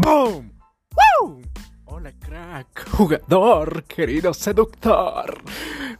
¡Boom! 0.00 0.52
¡Woo! 1.20 1.42
Hola 1.86 2.12
crack, 2.20 2.88
jugador, 2.90 3.82
querido 3.82 4.32
seductor. 4.32 5.42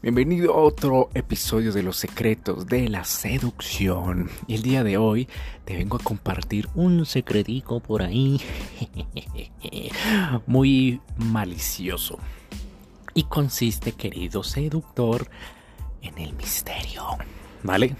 Bienvenido 0.01 0.55
a 0.55 0.59
otro 0.59 1.11
episodio 1.15 1.73
de 1.73 1.83
Los 1.83 1.97
Secretos 1.97 2.69
de 2.69 2.89
la 2.89 3.03
Seducción. 3.03 4.31
Y 4.47 4.55
el 4.55 4.63
día 4.63 4.85
de 4.85 4.99
hoy 4.99 5.27
te 5.65 5.77
vengo 5.77 5.97
a 5.97 6.01
compartir 6.01 6.69
un 6.77 7.07
secretico 7.07 7.81
por 7.81 8.03
ahí 8.03 8.41
muy 10.47 11.01
malicioso. 11.17 12.21
Y 13.15 13.25
consiste, 13.25 13.91
querido 13.93 14.45
seductor, 14.45 15.29
en 16.03 16.19
el 16.19 16.35
misterio. 16.35 17.05
¿Vale? 17.65 17.97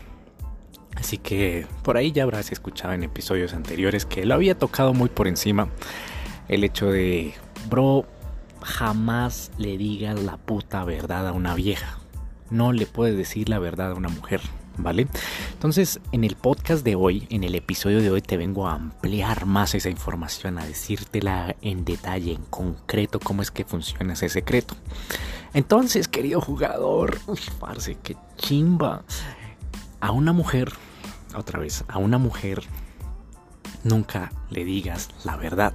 Así 0.97 1.19
que 1.19 1.67
por 1.83 1.97
ahí 1.97 2.13
ya 2.13 2.25
habrás 2.25 2.51
escuchado 2.51 2.93
en 2.95 3.05
episodios 3.05 3.55
anteriores 3.55 4.05
que 4.05 4.27
lo 4.27 4.35
había 4.35 4.59
tocado 4.59 4.95
muy 4.95 5.09
por 5.09 5.29
encima. 5.29 5.69
El 6.49 6.65
hecho 6.65 6.91
de, 6.91 7.35
bro, 7.69 8.07
jamás 8.63 9.51
le 9.59 9.79
digas 9.79 10.21
la 10.21 10.37
puta 10.37 10.85
verdad 10.85 11.29
a 11.29 11.33
una 11.33 11.55
vieja. 11.55 11.99
No 12.51 12.73
le 12.73 12.87
puedes 12.87 13.17
decir 13.17 13.49
la 13.49 13.59
verdad 13.59 13.93
a 13.93 13.95
una 13.95 14.09
mujer, 14.09 14.41
¿vale? 14.79 15.07
Entonces, 15.53 16.01
en 16.13 16.25
el 16.25 16.37
podcast 16.37 16.85
de 16.85 16.95
hoy, 16.95 17.27
en 17.31 17.45
el 17.45 17.55
episodio 17.55 18.01
de 18.01 18.11
hoy, 18.11 18.23
te 18.23 18.37
vengo 18.37 18.67
a 18.67 18.75
ampliar 18.75 19.45
más 19.45 19.75
esa 19.75 19.91
información, 19.91 20.59
a 20.59 20.65
decírtela 20.65 21.57
en 21.61 21.85
detalle, 21.85 22.33
en 22.33 22.45
concreto, 22.45 23.21
cómo 23.21 23.43
es 23.43 23.51
que 23.51 23.65
funciona 23.65 24.15
ese 24.15 24.29
secreto. 24.31 24.75
Entonces, 25.53 26.09
querido 26.09 26.41
jugador, 26.41 27.19
uy, 27.27 27.41
parce, 27.61 27.97
qué 28.03 28.17
chimba. 28.37 29.05
A 30.01 30.13
una 30.13 30.33
mujer 30.33 30.73
otra 31.35 31.59
vez, 31.59 31.85
a 31.89 31.99
una 31.99 32.19
mujer 32.19 32.63
nunca 33.85 34.33
le 34.51 34.65
digas 34.65 35.09
la 35.25 35.37
verdad. 35.37 35.75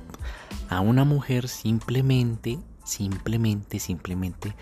A 0.69 0.79
una 0.79 1.03
mujer 1.03 1.47
simplemente, 1.47 2.59
simplemente, 2.83 3.79
simplemente 3.79 4.55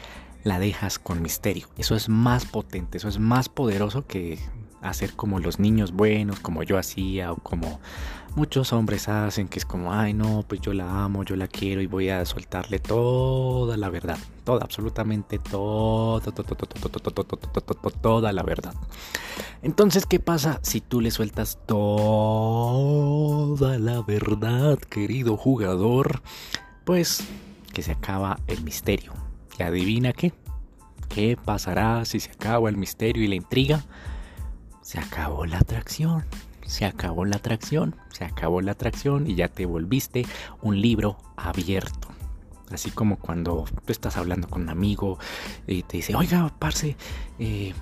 la 0.43 0.59
dejas 0.59 0.99
con 0.99 1.21
misterio. 1.21 1.67
Eso 1.77 1.95
es 1.95 2.09
más 2.09 2.45
potente, 2.45 2.97
eso 2.97 3.07
es 3.07 3.19
más 3.19 3.49
poderoso 3.49 4.05
que 4.05 4.39
hacer 4.81 5.13
como 5.13 5.39
los 5.39 5.59
niños 5.59 5.91
buenos, 5.91 6.39
como 6.39 6.63
yo 6.63 6.77
hacía, 6.77 7.31
o 7.31 7.37
como 7.37 7.79
muchos 8.35 8.73
hombres 8.73 9.07
hacen, 9.09 9.47
que 9.47 9.59
es 9.59 9.65
como, 9.65 9.93
ay 9.93 10.13
no, 10.13 10.43
pues 10.47 10.61
yo 10.61 10.73
la 10.73 11.03
amo, 11.03 11.23
yo 11.23 11.35
la 11.35 11.47
quiero 11.47 11.81
y 11.81 11.87
voy 11.87 12.09
a 12.09 12.25
soltarle 12.25 12.79
toda 12.79 13.77
la 13.77 13.89
verdad, 13.89 14.17
toda, 14.43 14.63
absolutamente 14.63 15.39
toda, 15.39 16.31
toda 18.01 18.31
la 18.31 18.43
verdad. 18.43 18.73
Entonces, 19.61 20.05
¿qué 20.05 20.19
pasa 20.19 20.59
si 20.63 20.81
tú 20.81 21.01
le 21.01 21.11
sueltas 21.11 21.59
toda 21.65 21.79
la 23.79 24.01
verdad, 24.01 24.77
querido 24.79 25.37
jugador? 25.37 26.21
Pues 26.85 27.23
que 27.73 27.83
se 27.83 27.91
acaba 27.91 28.39
el 28.47 28.63
misterio. 28.63 29.13
¿Y 29.59 29.63
adivina 29.63 30.13
qué? 30.13 30.33
¿Qué 31.09 31.37
pasará 31.43 32.05
si 32.05 32.19
se 32.19 32.31
acaba 32.31 32.69
el 32.69 32.77
misterio 32.77 33.23
y 33.23 33.27
la 33.27 33.35
intriga? 33.35 33.83
Se 34.81 34.97
acabó 34.99 35.45
la 35.45 35.59
atracción 35.59 36.25
se 36.71 36.85
acabó 36.85 37.25
la 37.25 37.35
atracción, 37.35 37.97
se 38.13 38.23
acabó 38.23 38.61
la 38.61 38.71
atracción 38.71 39.29
y 39.29 39.35
ya 39.35 39.49
te 39.49 39.65
volviste 39.65 40.25
un 40.61 40.79
libro 40.79 41.17
abierto. 41.35 42.07
Así 42.71 42.91
como 42.91 43.19
cuando 43.19 43.65
tú 43.85 43.91
estás 43.91 44.15
hablando 44.15 44.47
con 44.47 44.61
un 44.61 44.69
amigo 44.69 45.19
y 45.67 45.83
te 45.83 45.97
dice, 45.97 46.15
oiga, 46.15 46.49
parce, 46.59 46.95
eh, 47.39 47.73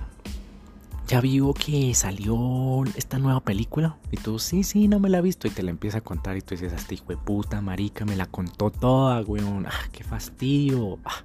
¿ya 1.06 1.20
vio 1.20 1.54
que 1.54 1.94
salió 1.94 2.82
esta 2.96 3.20
nueva 3.20 3.38
película? 3.38 3.96
Y 4.10 4.16
tú, 4.16 4.40
sí, 4.40 4.64
sí, 4.64 4.88
no 4.88 4.98
me 4.98 5.08
la 5.08 5.18
he 5.18 5.22
visto. 5.22 5.46
Y 5.46 5.50
te 5.52 5.62
la 5.62 5.70
empieza 5.70 5.98
a 5.98 6.00
contar 6.00 6.36
y 6.36 6.40
tú 6.40 6.56
dices, 6.56 6.72
hasta 6.72 6.92
hijo 6.92 7.06
de 7.10 7.16
puta, 7.16 7.60
marica, 7.60 8.04
me 8.04 8.16
la 8.16 8.26
contó 8.26 8.72
toda, 8.72 9.20
weón. 9.20 9.66
Ah, 9.68 9.88
qué 9.92 10.02
fastidio. 10.02 10.98
Ah. 11.04 11.22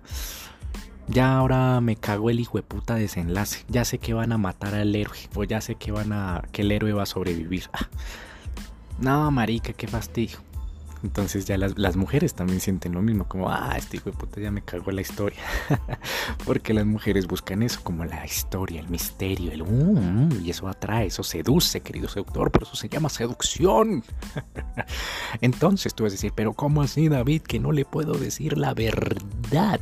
Ya 1.08 1.38
ahora 1.38 1.80
me 1.82 1.96
cago 1.96 2.30
el 2.30 2.40
hijo 2.40 2.58
de 2.58 2.64
puta 2.64 2.96
desenlace. 2.96 3.64
Ya 3.70 3.86
sé 3.86 4.00
que 4.00 4.14
van 4.14 4.32
a 4.32 4.38
matar 4.38 4.74
al 4.76 4.96
héroe. 4.96 5.18
O 5.36 5.44
ya 5.44 5.62
sé 5.62 5.76
que 5.76 5.92
van 5.92 6.12
a. 6.12 6.44
que 6.52 6.64
el 6.64 6.72
héroe 6.72 6.94
va 6.94 7.04
a 7.04 7.08
sobrevivir. 7.08 7.70
Ah. 7.74 7.88
No, 9.00 9.30
marica, 9.30 9.74
qué 9.74 9.88
fastidio. 9.88 10.40
Entonces 11.04 11.46
ya 11.46 11.56
las, 11.58 11.96
mujeres 11.96 12.34
también 12.34 12.60
sienten 12.60 12.94
lo 12.94 13.02
mismo, 13.04 13.28
como, 13.28 13.50
ah, 13.50 13.76
este 13.78 13.98
hijo 13.98 14.10
de 14.10 14.18
puta 14.18 14.42
ya 14.42 14.50
me 14.50 14.64
cagó 14.64 14.90
la 14.92 15.02
historia. 15.02 15.40
Porque 16.46 16.74
las 16.74 16.86
mujeres 16.86 17.28
buscan 17.28 17.62
eso, 17.62 17.82
como 17.84 18.06
la 18.06 18.26
historia, 18.26 18.82
el 18.82 18.90
misterio, 18.90 19.52
el 19.52 19.62
um, 19.62 20.30
y 20.44 20.50
eso 20.50 20.68
atrae, 20.68 21.06
eso 21.08 21.22
seduce, 21.22 21.82
querido 21.82 22.10
seductor, 22.10 22.50
por 22.50 22.64
eso 22.64 22.76
se 22.76 22.90
llama 22.90 23.10
seducción. 23.10 24.04
Entonces 25.42 25.94
tú 25.94 26.06
vas 26.06 26.14
a 26.14 26.16
decir, 26.16 26.32
pero 26.34 26.54
¿cómo 26.54 26.82
así, 26.82 27.08
David, 27.08 27.44
que 27.44 27.60
no 27.60 27.72
le 27.72 27.86
puedo 27.86 28.14
decir 28.14 28.58
la 28.58 28.74
verdad? 28.74 29.80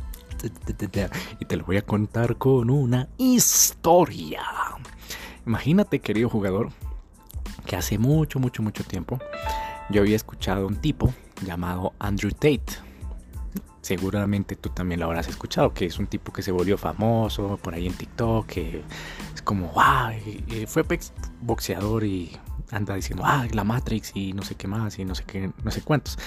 Y 1.40 1.44
te 1.44 1.56
lo 1.56 1.64
voy 1.64 1.76
a 1.76 1.82
contar 1.82 2.36
con 2.36 2.70
una 2.70 3.08
historia. 3.18 4.42
Imagínate, 5.46 6.00
querido 6.00 6.28
jugador, 6.28 6.70
que 7.66 7.76
hace 7.76 7.98
mucho, 7.98 8.38
mucho, 8.38 8.62
mucho 8.62 8.84
tiempo 8.84 9.18
yo 9.90 10.02
había 10.02 10.16
escuchado 10.16 10.64
a 10.64 10.66
un 10.66 10.76
tipo 10.76 11.12
llamado 11.44 11.92
Andrew 11.98 12.32
Tate. 12.32 12.64
Seguramente 13.82 14.56
tú 14.56 14.70
también 14.70 15.00
lo 15.00 15.06
habrás 15.06 15.28
escuchado, 15.28 15.74
que 15.74 15.84
es 15.86 15.98
un 15.98 16.06
tipo 16.06 16.32
que 16.32 16.42
se 16.42 16.52
volvió 16.52 16.78
famoso 16.78 17.58
por 17.62 17.74
ahí 17.74 17.86
en 17.86 17.92
TikTok, 17.92 18.46
que 18.46 18.82
es 19.34 19.42
como, 19.42 19.68
wow, 19.68 20.66
fue 20.66 20.84
boxeador 21.42 22.04
y 22.04 22.32
anda 22.70 22.94
diciendo, 22.94 23.22
ah, 23.26 23.46
la 23.52 23.64
Matrix 23.64 24.12
y 24.14 24.32
no 24.32 24.42
sé 24.42 24.54
qué 24.54 24.66
más 24.66 24.98
y 24.98 25.04
no 25.04 25.14
sé 25.14 25.24
qué, 25.24 25.50
no 25.62 25.70
sé 25.70 25.82
cuántos. 25.82 26.18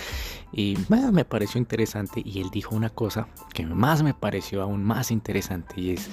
Y 0.51 0.77
me 0.89 1.25
pareció 1.25 1.59
interesante 1.59 2.21
y 2.23 2.41
él 2.41 2.49
dijo 2.51 2.75
una 2.75 2.89
cosa 2.89 3.27
que 3.53 3.65
más 3.65 4.03
me 4.03 4.13
pareció 4.13 4.61
aún 4.61 4.83
más 4.83 5.11
interesante 5.11 5.79
y 5.79 5.91
es, 5.91 6.09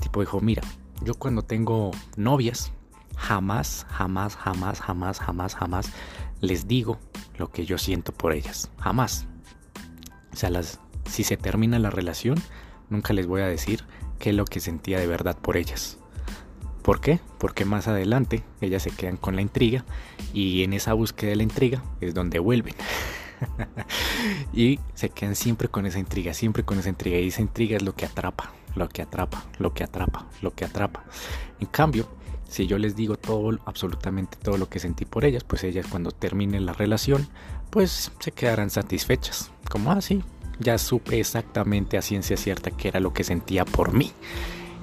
tipo 0.00 0.20
dijo, 0.20 0.40
mira, 0.40 0.62
yo 1.04 1.14
cuando 1.14 1.42
tengo 1.42 1.90
novias, 2.16 2.72
jamás, 3.16 3.86
jamás, 3.90 4.36
jamás, 4.36 4.80
jamás, 4.80 5.18
jamás, 5.18 5.54
jamás 5.54 5.92
les 6.40 6.66
digo 6.66 6.98
lo 7.38 7.50
que 7.50 7.64
yo 7.64 7.78
siento 7.78 8.12
por 8.12 8.32
ellas. 8.32 8.70
Jamás. 8.78 9.26
O 10.32 10.36
sea, 10.36 10.50
las, 10.50 10.80
si 11.08 11.24
se 11.24 11.36
termina 11.36 11.78
la 11.78 11.90
relación, 11.90 12.40
nunca 12.88 13.12
les 13.12 13.26
voy 13.26 13.42
a 13.42 13.46
decir 13.46 13.84
qué 14.18 14.30
es 14.30 14.36
lo 14.36 14.44
que 14.44 14.60
sentía 14.60 14.98
de 14.98 15.06
verdad 15.06 15.36
por 15.36 15.56
ellas. 15.56 15.98
¿Por 16.82 17.00
qué? 17.00 17.20
Porque 17.38 17.64
más 17.64 17.88
adelante 17.88 18.42
ellas 18.60 18.82
se 18.82 18.90
quedan 18.90 19.16
con 19.16 19.36
la 19.36 19.42
intriga 19.42 19.84
y 20.34 20.64
en 20.64 20.72
esa 20.72 20.92
búsqueda 20.94 21.30
de 21.30 21.36
la 21.36 21.42
intriga 21.44 21.82
es 22.00 22.14
donde 22.14 22.38
vuelven. 22.38 22.74
y 24.52 24.80
se 24.94 25.10
quedan 25.10 25.36
siempre 25.36 25.68
con 25.68 25.86
esa 25.86 25.98
intriga, 25.98 26.34
siempre 26.34 26.64
con 26.64 26.78
esa 26.78 26.88
intriga. 26.88 27.18
Y 27.18 27.28
esa 27.28 27.42
intriga 27.42 27.76
es 27.76 27.82
lo 27.82 27.94
que 27.94 28.06
atrapa, 28.06 28.52
lo 28.74 28.88
que 28.88 29.02
atrapa, 29.02 29.44
lo 29.58 29.72
que 29.72 29.84
atrapa, 29.84 30.26
lo 30.40 30.54
que 30.54 30.64
atrapa. 30.64 31.04
En 31.60 31.66
cambio, 31.66 32.08
si 32.48 32.66
yo 32.66 32.78
les 32.78 32.96
digo 32.96 33.16
todo, 33.16 33.58
absolutamente 33.64 34.36
todo 34.36 34.58
lo 34.58 34.68
que 34.68 34.78
sentí 34.78 35.04
por 35.04 35.24
ellas, 35.24 35.44
pues 35.44 35.64
ellas 35.64 35.86
cuando 35.88 36.10
terminen 36.10 36.66
la 36.66 36.72
relación, 36.72 37.28
pues 37.70 38.12
se 38.18 38.32
quedarán 38.32 38.70
satisfechas. 38.70 39.50
Como 39.70 39.92
así, 39.92 40.22
ah, 40.22 40.42
ya 40.58 40.78
supe 40.78 41.20
exactamente 41.20 41.96
a 41.96 42.02
ciencia 42.02 42.36
cierta 42.36 42.70
qué 42.70 42.88
era 42.88 43.00
lo 43.00 43.12
que 43.12 43.24
sentía 43.24 43.64
por 43.64 43.92
mí. 43.92 44.12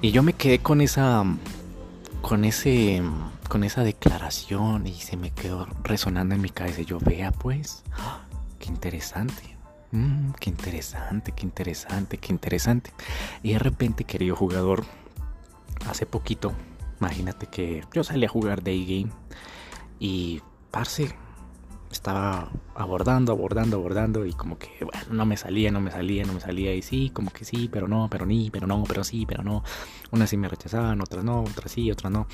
Y 0.02 0.12
yo 0.12 0.22
me 0.22 0.32
quedé 0.32 0.60
con 0.60 0.80
esa 0.80 1.24
con 2.22 2.44
ese 2.44 3.02
con 3.48 3.64
esa 3.64 3.82
declaración 3.82 4.86
y 4.86 4.94
se 4.94 5.16
me 5.16 5.30
quedó 5.30 5.66
resonando 5.82 6.34
en 6.34 6.40
mi 6.40 6.50
cabeza. 6.50 6.82
Yo 6.82 6.98
vea 7.00 7.32
pues, 7.32 7.82
qué 8.58 8.68
interesante. 8.68 9.56
Mm, 9.92 10.30
qué 10.38 10.50
interesante, 10.50 11.32
qué 11.32 11.44
interesante, 11.44 12.18
qué 12.18 12.32
interesante. 12.32 12.92
Y 13.42 13.54
de 13.54 13.58
repente, 13.58 14.04
querido 14.04 14.36
jugador, 14.36 14.84
hace 15.88 16.06
poquito, 16.06 16.52
imagínate 17.00 17.48
que 17.48 17.84
yo 17.92 18.04
salí 18.04 18.24
a 18.24 18.28
jugar 18.28 18.62
Day 18.62 18.84
Game 18.84 19.12
y 19.98 20.42
parce, 20.70 21.12
estaba 21.90 22.50
abordando, 22.74 23.32
abordando, 23.32 23.76
abordando 23.76 24.24
y 24.24 24.32
como 24.32 24.58
que, 24.58 24.70
bueno, 24.84 25.06
no 25.10 25.26
me 25.26 25.36
salía, 25.36 25.70
no 25.70 25.80
me 25.80 25.90
salía, 25.90 26.24
no 26.24 26.32
me 26.32 26.40
salía 26.40 26.74
y 26.74 26.82
sí, 26.82 27.10
como 27.10 27.30
que 27.30 27.44
sí, 27.44 27.68
pero 27.70 27.88
no, 27.88 28.08
pero 28.10 28.26
ni, 28.26 28.50
pero 28.50 28.66
no, 28.66 28.84
pero 28.86 29.04
sí, 29.04 29.26
pero 29.26 29.42
no. 29.42 29.64
Unas 30.10 30.30
sí 30.30 30.36
me 30.36 30.48
rechazaban, 30.48 31.00
otras 31.00 31.24
no, 31.24 31.42
otras 31.42 31.72
sí, 31.72 31.90
otras 31.90 32.12
no. 32.12 32.26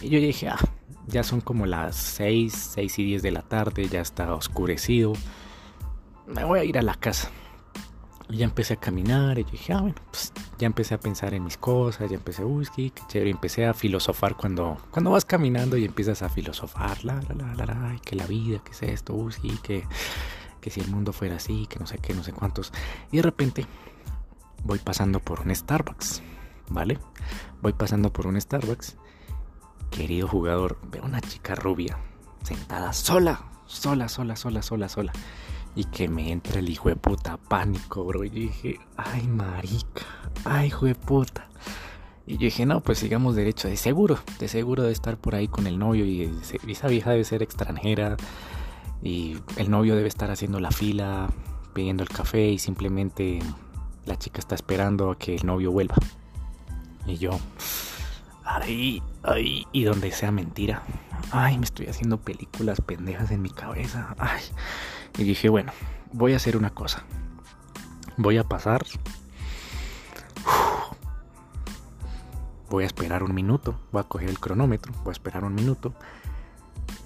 Y 0.00 0.08
yo 0.08 0.18
dije, 0.18 0.48
ah, 0.48 0.58
ya 1.06 1.22
son 1.22 1.40
como 1.40 1.66
las 1.66 1.96
6, 1.96 2.72
6 2.74 2.98
y 2.98 3.04
10 3.04 3.22
de 3.22 3.30
la 3.30 3.42
tarde, 3.42 3.88
ya 3.88 4.00
está 4.00 4.34
oscurecido. 4.34 5.12
Me 6.26 6.44
voy 6.44 6.58
a 6.60 6.64
ir 6.64 6.78
a 6.78 6.82
la 6.82 6.94
casa. 6.94 7.30
Y 8.28 8.38
ya 8.38 8.44
empecé 8.44 8.74
a 8.74 8.76
caminar 8.76 9.38
y 9.38 9.44
yo 9.44 9.50
dije, 9.52 9.72
ah, 9.72 9.80
bueno, 9.80 9.96
pues 10.10 10.32
ya 10.58 10.66
empecé 10.66 10.94
a 10.94 11.00
pensar 11.00 11.32
en 11.34 11.44
mis 11.44 11.56
cosas, 11.56 12.10
ya 12.10 12.16
empecé, 12.16 12.44
uy, 12.44 12.66
qué, 12.74 12.92
chévere, 13.06 13.30
empecé 13.30 13.66
a 13.66 13.74
filosofar 13.74 14.36
cuando, 14.36 14.78
cuando 14.90 15.12
vas 15.12 15.24
caminando 15.24 15.76
y 15.76 15.84
empiezas 15.84 16.22
a 16.22 16.28
filosofar, 16.28 17.04
la, 17.04 17.20
la, 17.28 17.54
la, 17.54 17.66
la, 17.66 18.00
que 18.04 18.16
la 18.16 18.26
vida, 18.26 18.58
que 18.64 18.72
es 18.72 18.82
esto, 18.82 19.14
uy, 19.14 19.32
que, 19.62 19.84
que 20.60 20.70
si 20.70 20.80
el 20.80 20.90
mundo 20.90 21.12
fuera 21.12 21.36
así, 21.36 21.66
que 21.68 21.78
no 21.78 21.86
sé 21.86 21.98
qué, 21.98 22.14
no 22.14 22.24
sé 22.24 22.32
cuántos. 22.32 22.72
Y 23.12 23.18
de 23.18 23.22
repente 23.22 23.66
voy 24.64 24.80
pasando 24.80 25.20
por 25.20 25.40
un 25.40 25.54
Starbucks, 25.54 26.22
¿vale? 26.68 26.98
Voy 27.62 27.72
pasando 27.72 28.12
por 28.12 28.26
un 28.26 28.40
Starbucks. 28.40 28.96
Querido 29.90 30.26
jugador, 30.26 30.78
veo 30.90 31.04
una 31.04 31.20
chica 31.20 31.54
rubia 31.54 31.96
sentada 32.42 32.92
sola, 32.92 33.40
sola, 33.66 34.08
sola, 34.08 34.36
sola, 34.36 34.62
sola, 34.62 34.88
sola. 34.88 35.12
Y 35.76 35.84
que 35.84 36.08
me 36.08 36.32
entra 36.32 36.58
el 36.58 36.70
hijo 36.70 36.88
de 36.88 36.96
puta 36.96 37.36
pánico, 37.36 38.02
bro. 38.04 38.24
Y 38.24 38.30
dije, 38.30 38.80
ay, 38.96 39.28
marica, 39.28 40.06
ay, 40.44 40.68
hijo 40.68 40.86
de 40.86 40.94
puta. 40.94 41.48
Y 42.26 42.38
yo 42.38 42.46
dije, 42.46 42.66
no, 42.66 42.80
pues 42.80 42.98
sigamos 42.98 43.36
derecho, 43.36 43.68
de 43.68 43.76
seguro, 43.76 44.18
de 44.40 44.48
seguro 44.48 44.82
de 44.82 44.92
estar 44.92 45.16
por 45.18 45.36
ahí 45.36 45.46
con 45.46 45.66
el 45.68 45.78
novio 45.78 46.04
y 46.04 46.28
esa 46.66 46.88
vieja 46.88 47.10
debe 47.10 47.22
ser 47.22 47.42
extranjera 47.42 48.16
y 49.00 49.36
el 49.56 49.70
novio 49.70 49.94
debe 49.94 50.08
estar 50.08 50.30
haciendo 50.32 50.58
la 50.58 50.72
fila, 50.72 51.28
pidiendo 51.72 52.02
el 52.02 52.08
café 52.08 52.48
y 52.48 52.58
simplemente 52.58 53.38
la 54.06 54.18
chica 54.18 54.40
está 54.40 54.56
esperando 54.56 55.10
a 55.10 55.18
que 55.18 55.36
el 55.36 55.46
novio 55.46 55.70
vuelva. 55.70 55.94
Y 57.06 57.18
yo, 57.18 57.38
ay, 58.44 59.02
ay, 59.22 59.66
y 59.70 59.84
donde 59.84 60.10
sea 60.10 60.32
mentira, 60.32 60.82
ay, 61.30 61.58
me 61.58 61.64
estoy 61.66 61.86
haciendo 61.86 62.18
películas 62.18 62.80
pendejas 62.80 63.30
en 63.30 63.42
mi 63.42 63.50
cabeza, 63.50 64.16
ay. 64.18 64.42
Y 65.18 65.24
dije, 65.24 65.48
bueno, 65.48 65.72
voy 66.12 66.34
a 66.34 66.36
hacer 66.36 66.56
una 66.56 66.70
cosa. 66.70 67.04
Voy 68.16 68.38
a 68.38 68.44
pasar. 68.44 68.84
Voy 72.70 72.84
a 72.84 72.86
esperar 72.86 73.22
un 73.22 73.34
minuto. 73.34 73.78
Voy 73.92 74.00
a 74.00 74.04
coger 74.04 74.28
el 74.28 74.40
cronómetro. 74.40 74.92
Voy 75.04 75.10
a 75.10 75.12
esperar 75.12 75.44
un 75.44 75.54
minuto. 75.54 75.94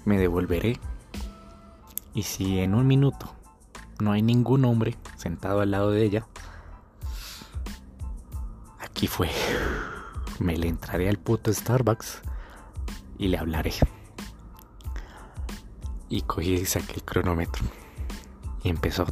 Me 0.05 0.17
devolveré. 0.17 0.79
Y 2.13 2.23
si 2.23 2.59
en 2.59 2.75
un 2.75 2.87
minuto 2.87 3.33
no 3.99 4.11
hay 4.11 4.21
ningún 4.21 4.65
hombre 4.65 4.97
sentado 5.15 5.61
al 5.61 5.71
lado 5.71 5.91
de 5.91 6.03
ella, 6.03 6.27
aquí 8.79 9.07
fue. 9.07 9.29
Me 10.39 10.57
le 10.57 10.67
entraré 10.67 11.07
al 11.07 11.17
puto 11.17 11.53
Starbucks 11.53 12.21
y 13.17 13.27
le 13.27 13.37
hablaré. 13.37 13.73
Y 16.09 16.23
cogí 16.23 16.53
y 16.53 16.65
saqué 16.65 16.95
el 16.95 17.03
cronómetro. 17.03 17.63
Y 18.63 18.69
empezó. 18.69 19.05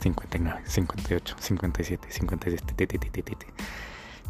59, 0.00 0.62
58, 0.64 1.36
57, 1.38 2.08
57. 2.10 3.46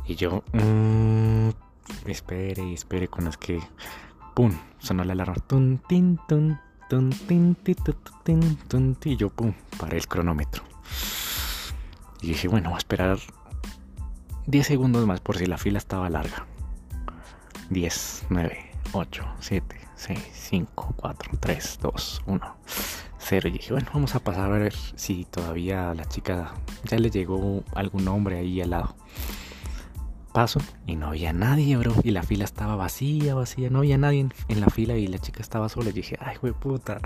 Y 0.07 0.15
yo. 0.15 0.43
Mmm, 0.53 1.51
espere 2.07 2.63
y 2.65 2.75
espere 2.75 3.09
con 3.09 3.25
las 3.27 3.37
que. 3.37 3.61
¡Pum! 4.35 4.53
Sonó 4.79 5.05
la 5.05 5.13
alarma. 5.13 5.35
Tun, 5.47 5.83
tin, 5.89 6.19
y 9.05 9.17
yo, 9.17 9.29
¡pum! 9.31 9.53
Paré 9.79 9.99
el 9.99 10.09
cronómetro. 10.09 10.63
Y 12.23 12.29
dije, 12.29 12.49
bueno, 12.49 12.71
voy 12.71 12.77
a 12.77 12.79
esperar 12.79 13.19
10 14.47 14.67
segundos 14.67 15.07
más 15.07 15.21
por 15.21 15.37
si 15.37 15.47
la 15.47 15.59
fila 15.59 15.79
estaba 15.79 16.09
larga. 16.09 16.47
10, 17.71 18.27
9, 18.31 18.71
8, 18.93 19.25
7, 19.41 19.81
6, 19.97 20.31
5, 20.33 20.95
4, 20.97 21.33
3, 21.41 21.79
2, 21.83 22.23
1 22.27 22.57
Y 23.31 23.51
dije, 23.51 23.73
bueno, 23.73 23.89
vamos 23.93 24.15
a 24.15 24.21
pasar 24.21 24.51
a 24.51 24.59
ver 24.59 24.73
si 24.73 25.27
todavía 25.27 25.93
la 25.95 26.07
chica 26.07 26.55
ya 26.85 26.99
le 26.99 27.11
llegó 27.11 27.63
algún 27.75 28.09
hombre 28.09 28.39
ahí 28.39 28.63
al 28.63 28.71
lado. 28.71 28.97
Paso 30.33 30.61
y 30.87 30.97
no 30.97 31.09
había 31.09 31.35
nadie, 31.35 31.77
bro. 31.77 31.95
Y 32.03 32.13
la 32.13 32.23
fila 32.23 32.45
estaba 32.45 32.75
vacía, 32.77 33.35
vacía. 33.35 33.69
No 33.69 33.81
había 33.81 33.99
nadie 33.99 34.29
en, 34.49 34.61
la 34.61 34.69
fila 34.69 34.97
y 34.97 35.07
la 35.09 35.19
chica 35.19 35.43
estaba 35.43 35.69
sola. 35.69 35.91
Y 35.91 35.93
dije, 35.93 36.17
ay, 36.21 36.37
güey, 36.41 36.55
puta. 36.55 37.01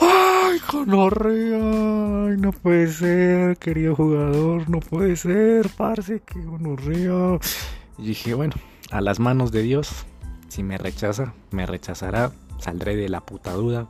¡Ay, 0.00 0.58
gonorrea! 0.72 2.28
¡Ay, 2.28 2.36
no 2.38 2.52
puede 2.52 2.88
ser, 2.88 3.58
querido 3.58 3.96
jugador! 3.96 4.70
¡No 4.70 4.80
puede 4.80 5.16
ser, 5.16 5.68
parce! 5.76 6.20
¡Qué 6.20 6.40
gonorrea! 6.40 7.38
Y 7.98 8.06
dije, 8.06 8.32
bueno, 8.32 8.54
a 8.90 9.02
las 9.02 9.20
manos 9.20 9.52
de 9.52 9.62
Dios. 9.62 10.06
Si 10.48 10.62
me 10.62 10.78
rechaza, 10.78 11.34
me 11.50 11.66
rechazará. 11.66 12.32
Saldré 12.58 12.96
de 12.96 13.10
la 13.10 13.20
puta 13.20 13.52
duda. 13.52 13.88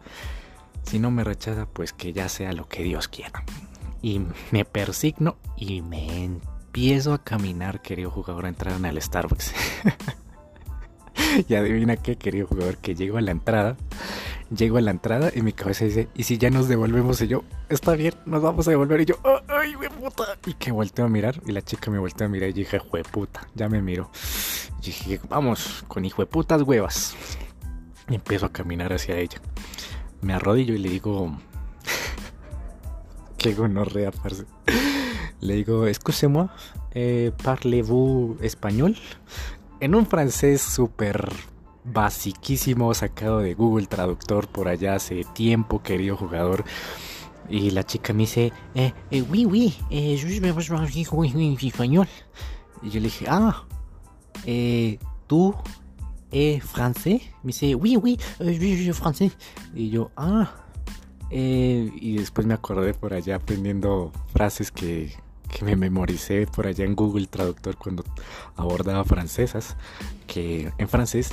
Si 0.89 0.99
no 0.99 1.11
me 1.11 1.23
rechaza, 1.23 1.67
pues 1.67 1.93
que 1.93 2.15
ya 2.15 2.31
sea 2.31 2.55
lo 2.55 2.67
que 2.67 2.83
Dios 2.83 3.09
quiera. 3.09 3.45
Y 4.01 4.23
me 4.53 4.65
persigno 4.65 5.37
y 5.55 5.83
me 5.83 6.25
empiezo 6.25 7.13
a 7.13 7.23
caminar, 7.23 7.83
querido 7.83 8.11
jugador, 8.11 8.47
a 8.47 8.49
entrar 8.49 8.75
en 8.75 8.87
el 8.87 9.03
Starbucks. 9.03 9.53
y 11.47 11.55
adivina 11.55 11.99
qué, 11.99 12.17
querido 12.17 12.47
jugador, 12.47 12.79
que 12.79 12.95
llego 12.95 13.19
a 13.19 13.21
la 13.21 13.33
entrada. 13.33 13.77
Llego 14.49 14.79
a 14.79 14.81
la 14.81 14.91
entrada 14.91 15.31
y 15.35 15.43
mi 15.43 15.53
cabeza 15.53 15.85
dice, 15.85 16.09
¿y 16.15 16.23
si 16.23 16.39
ya 16.39 16.49
nos 16.49 16.69
devolvemos? 16.69 17.21
Y 17.21 17.29
yo, 17.29 17.45
está 17.69 17.93
bien, 17.93 18.15
nos 18.25 18.41
vamos 18.41 18.67
a 18.67 18.71
devolver. 18.71 19.03
Y 19.03 19.05
yo, 19.05 19.17
¡ay, 19.47 19.75
güey, 19.75 19.91
puta! 19.91 20.39
Y 20.47 20.55
que 20.55 20.73
volteo 20.73 21.05
a 21.05 21.11
mirar 21.11 21.39
y 21.45 21.53
la 21.53 21.61
chica 21.61 21.91
me 21.91 21.99
volteó 21.99 22.25
a 22.25 22.31
mirar 22.31 22.49
y 22.49 22.55
dije, 22.55 22.79
¡jue 22.79 23.03
puta! 23.03 23.47
Ya 23.55 23.69
me 23.69 23.83
miro. 23.83 24.11
Y 24.81 24.87
dije, 24.87 25.21
vamos, 25.29 25.85
con 25.87 26.07
hijo 26.07 26.23
de 26.23 26.27
putas 26.27 26.63
huevas. 26.63 27.15
Y 28.09 28.15
empiezo 28.15 28.47
a 28.47 28.53
caminar 28.53 28.95
hacia 28.95 29.19
ella 29.19 29.39
me 30.21 30.35
arrodillo 30.35 30.75
y 30.75 30.79
le 30.79 30.89
digo. 30.89 31.37
Qué 33.39 33.55
gonorrea, 33.55 34.11
parce. 34.11 34.45
Le 35.41 35.55
digo, 35.55 35.87
excusez-moi, 35.87 36.49
eh, 36.95 37.31
parlez-vous 37.45 38.39
español? 38.43 38.97
En 39.81 39.95
un 39.95 40.05
francés 40.05 40.61
súper 40.61 41.31
basiquísimo, 41.85 42.93
sacado 42.93 43.39
de 43.39 43.55
Google 43.55 43.87
Traductor 43.87 44.49
por 44.49 44.67
allá 44.67 44.97
hace 44.97 45.25
tiempo, 45.35 45.83
querido 45.83 46.17
jugador. 46.17 46.65
Y 47.49 47.71
la 47.71 47.85
chica 47.85 48.13
me 48.13 48.21
dice, 48.21 48.53
eh, 48.75 48.93
eh 49.11 49.23
oui, 49.23 49.47
oui, 49.47 49.75
eh, 49.91 50.17
je 50.17 51.67
español. 51.69 52.09
Y 52.83 52.91
yo 52.91 53.01
le 53.01 53.07
dije, 53.07 53.27
ah, 53.29 53.65
eh, 54.45 54.99
tú 55.27 55.55
¿eh, 56.33 56.61
francés? 56.61 57.23
Me 57.43 57.49
dice, 57.49 57.75
oui, 57.75 57.97
oui, 57.97 58.19
euh, 58.41 58.93
francés. 58.93 59.33
Y 59.75 59.91
yo, 59.91 60.11
ah. 60.17 60.51
Eh, 61.31 61.91
y 62.01 62.17
después 62.17 62.47
me 62.47 62.55
acordé 62.55 62.95
por 62.95 63.13
allá 63.13 63.37
aprendiendo 63.37 64.13
frases 64.33 64.71
que, 64.71 65.13
que 65.49 65.65
me 65.65 65.77
memoricé 65.77 66.47
por 66.47 66.67
allá 66.67 66.85
en 66.85 66.95
Google 66.95 67.27
Traductor 67.27 67.77
cuando 67.77 68.05
abordaba 68.57 69.05
francesas. 69.05 69.77
Que 70.27 70.73
en 70.79 70.89
francés, 70.89 71.31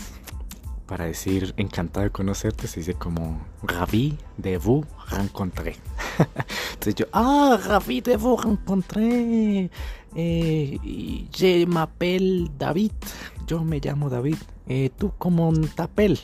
para 0.85 1.05
decir 1.05 1.53
encantado 1.57 2.03
de 2.03 2.09
conocerte, 2.11 2.67
se 2.67 2.81
dice 2.81 2.93
como 2.93 3.45
ravi 3.63 4.17
de 4.37 4.57
vous 4.57 4.85
rencontrer. 5.07 5.77
Entonces 6.73 6.95
yo, 6.95 7.05
ah, 7.13 7.57
ravi 7.63 8.01
de 8.01 8.17
vous 8.17 8.35
rencontrer. 8.35 9.69
Eh, 10.15 11.27
je 11.31 11.65
m'appelle 11.65 12.49
David. 12.57 12.93
Yo 13.47 13.63
me 13.63 13.79
llamo 13.79 14.09
David. 14.09 14.37
Eh, 14.67 14.89
¿Tú 14.97 15.13
como 15.17 15.49
un 15.49 15.67
tapel? 15.67 16.19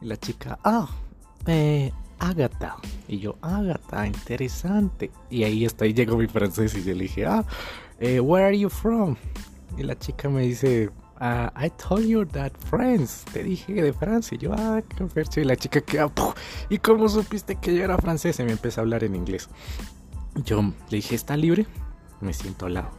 Y 0.00 0.06
la 0.06 0.16
chica, 0.16 0.58
ah, 0.64 0.88
eh, 1.46 1.92
Agatha. 2.18 2.76
Y 3.08 3.18
yo, 3.18 3.36
Agatha, 3.42 4.06
interesante. 4.06 5.10
Y 5.30 5.44
ahí 5.44 5.66
hasta 5.66 5.84
ahí 5.84 5.92
llegó 5.92 6.16
mi 6.16 6.26
francés 6.26 6.74
y 6.74 6.82
yo 6.82 6.94
le 6.94 7.04
dije, 7.04 7.26
ah, 7.26 7.44
eh, 8.00 8.20
where 8.20 8.46
are 8.46 8.58
you 8.58 8.68
from? 8.68 9.16
Y 9.76 9.82
la 9.82 9.98
chica 9.98 10.28
me 10.28 10.42
dice, 10.42 10.90
uh, 11.20 11.48
I 11.56 11.70
told 11.70 12.06
you 12.06 12.24
that 12.26 12.52
friends. 12.70 13.24
Te 13.32 13.42
dije 13.42 13.72
de 13.74 13.92
Francia. 13.92 14.36
Y 14.36 14.38
yo, 14.38 14.52
ah, 14.52 14.80
qué 14.82 15.40
Y 15.40 15.44
la 15.44 15.56
chica 15.56 15.80
queda, 15.80 16.10
¿y 16.68 16.78
cómo 16.78 17.08
supiste 17.08 17.56
que 17.56 17.74
yo 17.74 17.84
era 17.84 17.98
francés? 17.98 18.38
Y 18.40 18.44
me 18.44 18.52
empezó 18.52 18.80
a 18.80 18.82
hablar 18.82 19.04
en 19.04 19.14
inglés. 19.14 19.48
Yo 20.44 20.62
le 20.62 20.96
dije, 20.96 21.14
¿está 21.14 21.36
libre? 21.36 21.66
Me 22.20 22.32
siento 22.32 22.66
al 22.66 22.74
lado 22.74 22.90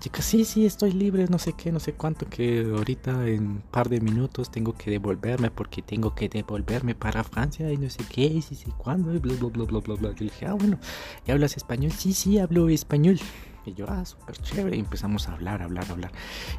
chica, 0.00 0.22
sí, 0.22 0.44
sí, 0.44 0.64
estoy 0.64 0.92
libre, 0.92 1.26
no 1.28 1.38
sé 1.38 1.52
qué, 1.52 1.70
no 1.70 1.78
sé 1.78 1.92
cuánto, 1.92 2.26
que 2.26 2.66
ahorita 2.74 3.28
en 3.28 3.46
un 3.46 3.62
par 3.70 3.90
de 3.90 4.00
minutos 4.00 4.50
tengo 4.50 4.74
que 4.74 4.90
devolverme 4.90 5.50
porque 5.50 5.82
tengo 5.82 6.14
que 6.14 6.28
devolverme 6.28 6.94
para 6.94 7.22
Francia 7.22 7.70
y 7.70 7.76
no 7.76 7.90
sé 7.90 8.02
qué, 8.10 8.22
y 8.22 8.42
sí, 8.42 8.54
sí, 8.54 8.72
cuándo, 8.78 9.14
y 9.14 9.18
bla, 9.18 9.34
bla, 9.34 9.50
bla, 9.50 9.64
bla, 9.66 9.80
bla, 9.80 9.94
bla. 9.94 10.10
Yo 10.12 10.24
dije, 10.24 10.46
ah, 10.46 10.54
bueno, 10.54 10.78
¿y 11.26 11.30
hablas 11.30 11.56
español? 11.56 11.92
Sí, 11.92 12.14
sí, 12.14 12.38
hablo 12.38 12.68
español. 12.70 13.20
Y 13.66 13.74
yo, 13.74 13.84
ah, 13.88 14.04
súper 14.06 14.38
chévere, 14.38 14.76
y 14.76 14.80
empezamos 14.80 15.28
a 15.28 15.34
hablar, 15.34 15.62
hablar, 15.62 15.84
hablar. 15.90 16.12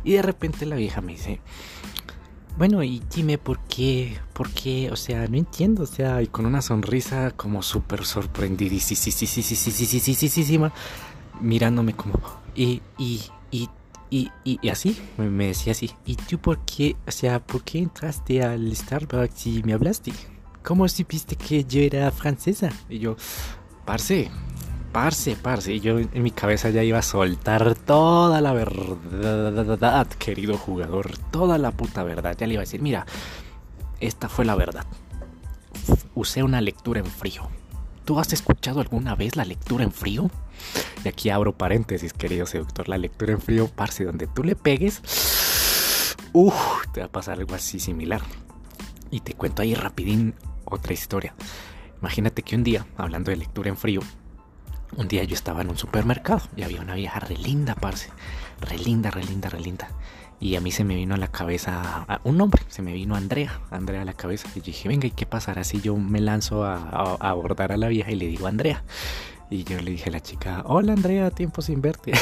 Y 0.03 0.13
de 0.13 0.21
repente 0.21 0.67
la 0.67 0.75
vieja 0.75 1.01
me 1.01 1.13
dice, 1.13 1.41
bueno, 2.57 2.83
y 2.83 3.01
dime 3.13 3.39
por 3.39 3.59
qué, 3.61 4.19
por 4.33 4.51
qué, 4.51 4.91
o 4.91 4.95
sea, 4.95 5.27
no 5.27 5.37
entiendo, 5.37 5.83
o 5.83 5.87
sea, 5.87 6.21
y 6.21 6.27
con 6.27 6.45
una 6.45 6.61
sonrisa 6.61 7.31
como 7.31 7.63
súper 7.63 8.05
sorprendidísima, 8.05 10.71
mirándome 11.39 11.93
como, 11.93 12.19
y, 12.55 12.81
y, 12.97 13.21
y, 13.51 13.69
y, 14.09 14.29
y, 14.43 14.69
así, 14.69 15.01
me 15.17 15.47
decía 15.47 15.71
así. 15.71 15.91
¿Y 16.05 16.15
tú 16.15 16.37
por 16.37 16.59
qué, 16.65 16.97
o 17.07 17.11
sea, 17.11 17.39
por 17.39 17.63
qué 17.63 17.79
entraste 17.79 18.43
al 18.43 18.75
Starbucks 18.75 19.47
y 19.47 19.63
me 19.63 19.73
hablaste? 19.73 20.11
¿Cómo 20.63 20.87
supiste 20.87 21.35
que 21.35 21.63
yo 21.63 21.81
era 21.81 22.11
francesa? 22.11 22.69
Y 22.89 22.99
yo, 22.99 23.15
parce, 23.85 24.29
parce, 24.91 25.35
parce. 25.35 25.73
Y 25.73 25.79
yo 25.79 25.97
en 25.99 26.23
mi 26.23 26.31
cabeza 26.31 26.69
ya 26.69 26.83
iba 26.83 26.99
a 26.99 27.03
soltar 27.03 27.73
toda 27.75 28.41
la 28.41 28.53
verdad, 28.53 30.07
querido 30.19 30.57
jugador. 30.57 31.17
Toda 31.31 31.57
la 31.57 31.71
puta 31.71 32.03
verdad. 32.03 32.35
Ya 32.37 32.47
le 32.47 32.53
iba 32.53 32.61
a 32.61 32.65
decir, 32.65 32.81
mira, 32.81 33.05
esta 33.99 34.29
fue 34.29 34.45
la 34.45 34.55
verdad. 34.55 34.85
Usé 36.13 36.43
una 36.43 36.61
lectura 36.61 36.99
en 36.99 37.05
frío. 37.05 37.47
¿Tú 38.05 38.19
has 38.19 38.33
escuchado 38.33 38.81
alguna 38.81 39.15
vez 39.15 39.35
la 39.35 39.45
lectura 39.45 39.83
en 39.83 39.91
frío? 39.91 40.29
Y 41.03 41.07
aquí 41.07 41.29
abro 41.29 41.57
paréntesis, 41.57 42.13
querido 42.13 42.45
seductor, 42.45 42.89
la 42.89 42.97
lectura 42.97 43.33
en 43.33 43.41
frío, 43.41 43.67
parce, 43.67 44.03
donde 44.03 44.27
tú 44.27 44.43
le 44.43 44.55
pegues, 44.55 45.01
uff, 46.33 46.87
te 46.93 46.99
va 46.99 47.07
a 47.07 47.11
pasar 47.11 47.39
algo 47.39 47.55
así 47.55 47.79
similar. 47.79 48.21
Y 49.09 49.21
te 49.21 49.33
cuento 49.33 49.61
ahí 49.61 49.73
rapidín 49.73 50.35
otra 50.65 50.93
historia. 50.93 51.35
Imagínate 51.99 52.43
que 52.43 52.55
un 52.55 52.63
día, 52.63 52.85
hablando 52.97 53.31
de 53.31 53.37
lectura 53.37 53.69
en 53.69 53.77
frío, 53.77 54.01
un 54.97 55.07
día 55.07 55.23
yo 55.23 55.35
estaba 55.35 55.61
en 55.61 55.69
un 55.69 55.77
supermercado 55.77 56.41
y 56.55 56.63
había 56.63 56.81
una 56.81 56.95
vieja 56.95 57.19
re 57.19 57.37
linda, 57.37 57.75
parce. 57.75 58.09
Re 58.59 58.77
linda, 58.77 59.11
re 59.11 59.23
linda, 59.23 59.49
re 59.49 59.59
linda. 59.59 59.89
Y 60.41 60.55
a 60.55 60.59
mí 60.59 60.71
se 60.71 60.83
me 60.83 60.95
vino 60.95 61.13
a 61.13 61.17
la 61.17 61.27
cabeza 61.27 62.07
un 62.23 62.35
nombre, 62.37 62.63
se 62.67 62.81
me 62.81 62.93
vino 62.93 63.15
Andrea, 63.15 63.61
Andrea 63.69 64.01
a 64.01 64.05
la 64.05 64.13
cabeza. 64.13 64.49
Y 64.55 64.61
dije, 64.61 64.89
venga, 64.89 65.05
¿y 65.05 65.11
qué 65.11 65.27
pasará 65.27 65.63
si 65.63 65.81
yo 65.81 65.95
me 65.95 66.19
lanzo 66.19 66.63
a, 66.63 67.15
abordar 67.19 67.71
a 67.71 67.77
la 67.77 67.87
vieja 67.87 68.11
y 68.11 68.15
le 68.15 68.25
digo 68.25 68.47
Andrea? 68.47 68.83
Y 69.51 69.65
yo 69.65 69.79
le 69.81 69.91
dije 69.91 70.09
a 70.09 70.13
la 70.13 70.21
chica, 70.21 70.63
hola 70.65 70.93
Andrea, 70.93 71.29
tiempo 71.29 71.61
sin 71.61 71.81
verte. 71.81 72.13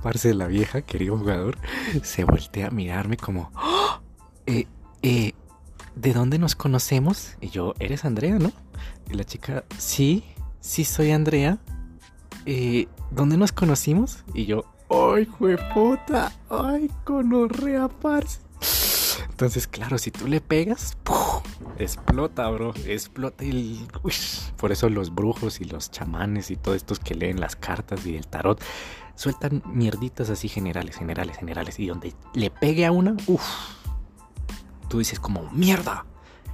Parce, 0.00 0.32
la 0.32 0.46
vieja, 0.46 0.82
querido 0.82 1.18
jugador, 1.18 1.58
se 2.04 2.22
voltea 2.24 2.68
a 2.68 2.70
mirarme 2.70 3.16
como, 3.16 3.50
¡Oh! 3.56 4.00
eh, 4.46 4.68
eh, 5.02 5.32
¿de 5.96 6.12
dónde 6.12 6.38
nos 6.38 6.54
conocemos? 6.54 7.36
Y 7.40 7.48
yo, 7.48 7.74
¿eres 7.80 8.04
Andrea, 8.04 8.38
no? 8.38 8.52
Y 9.10 9.14
la 9.14 9.24
chica, 9.24 9.64
sí, 9.76 10.22
sí 10.60 10.84
soy 10.84 11.10
Andrea. 11.10 11.58
Eh, 12.46 12.86
¿Dónde 13.10 13.36
nos 13.36 13.50
conocimos? 13.50 14.22
Y 14.32 14.46
yo, 14.46 14.66
¡ay, 14.88 15.28
puta! 15.74 16.32
¡Ay, 16.48 16.88
conorrea, 17.02 17.88
parce! 17.88 18.38
Entonces, 19.40 19.66
claro, 19.66 19.96
si 19.96 20.10
tú 20.10 20.26
le 20.26 20.42
pegas, 20.42 20.98
explota, 21.78 22.46
bro. 22.50 22.74
Explota 22.84 23.42
el. 23.42 23.88
Por 24.58 24.70
eso 24.70 24.90
los 24.90 25.14
brujos 25.14 25.62
y 25.62 25.64
los 25.64 25.90
chamanes 25.90 26.50
y 26.50 26.56
todos 26.56 26.76
estos 26.76 26.98
que 26.98 27.14
leen 27.14 27.40
las 27.40 27.56
cartas 27.56 28.04
y 28.04 28.16
el 28.16 28.26
tarot 28.26 28.62
sueltan 29.14 29.62
mierditas 29.64 30.28
así 30.28 30.46
generales, 30.46 30.94
generales, 30.94 31.38
generales. 31.38 31.80
Y 31.80 31.86
donde 31.86 32.12
le 32.34 32.50
pegue 32.50 32.84
a 32.84 32.92
una, 32.92 33.16
uff. 33.28 33.42
Tú 34.90 34.98
dices 34.98 35.18
como, 35.18 35.50
mierda. 35.52 36.04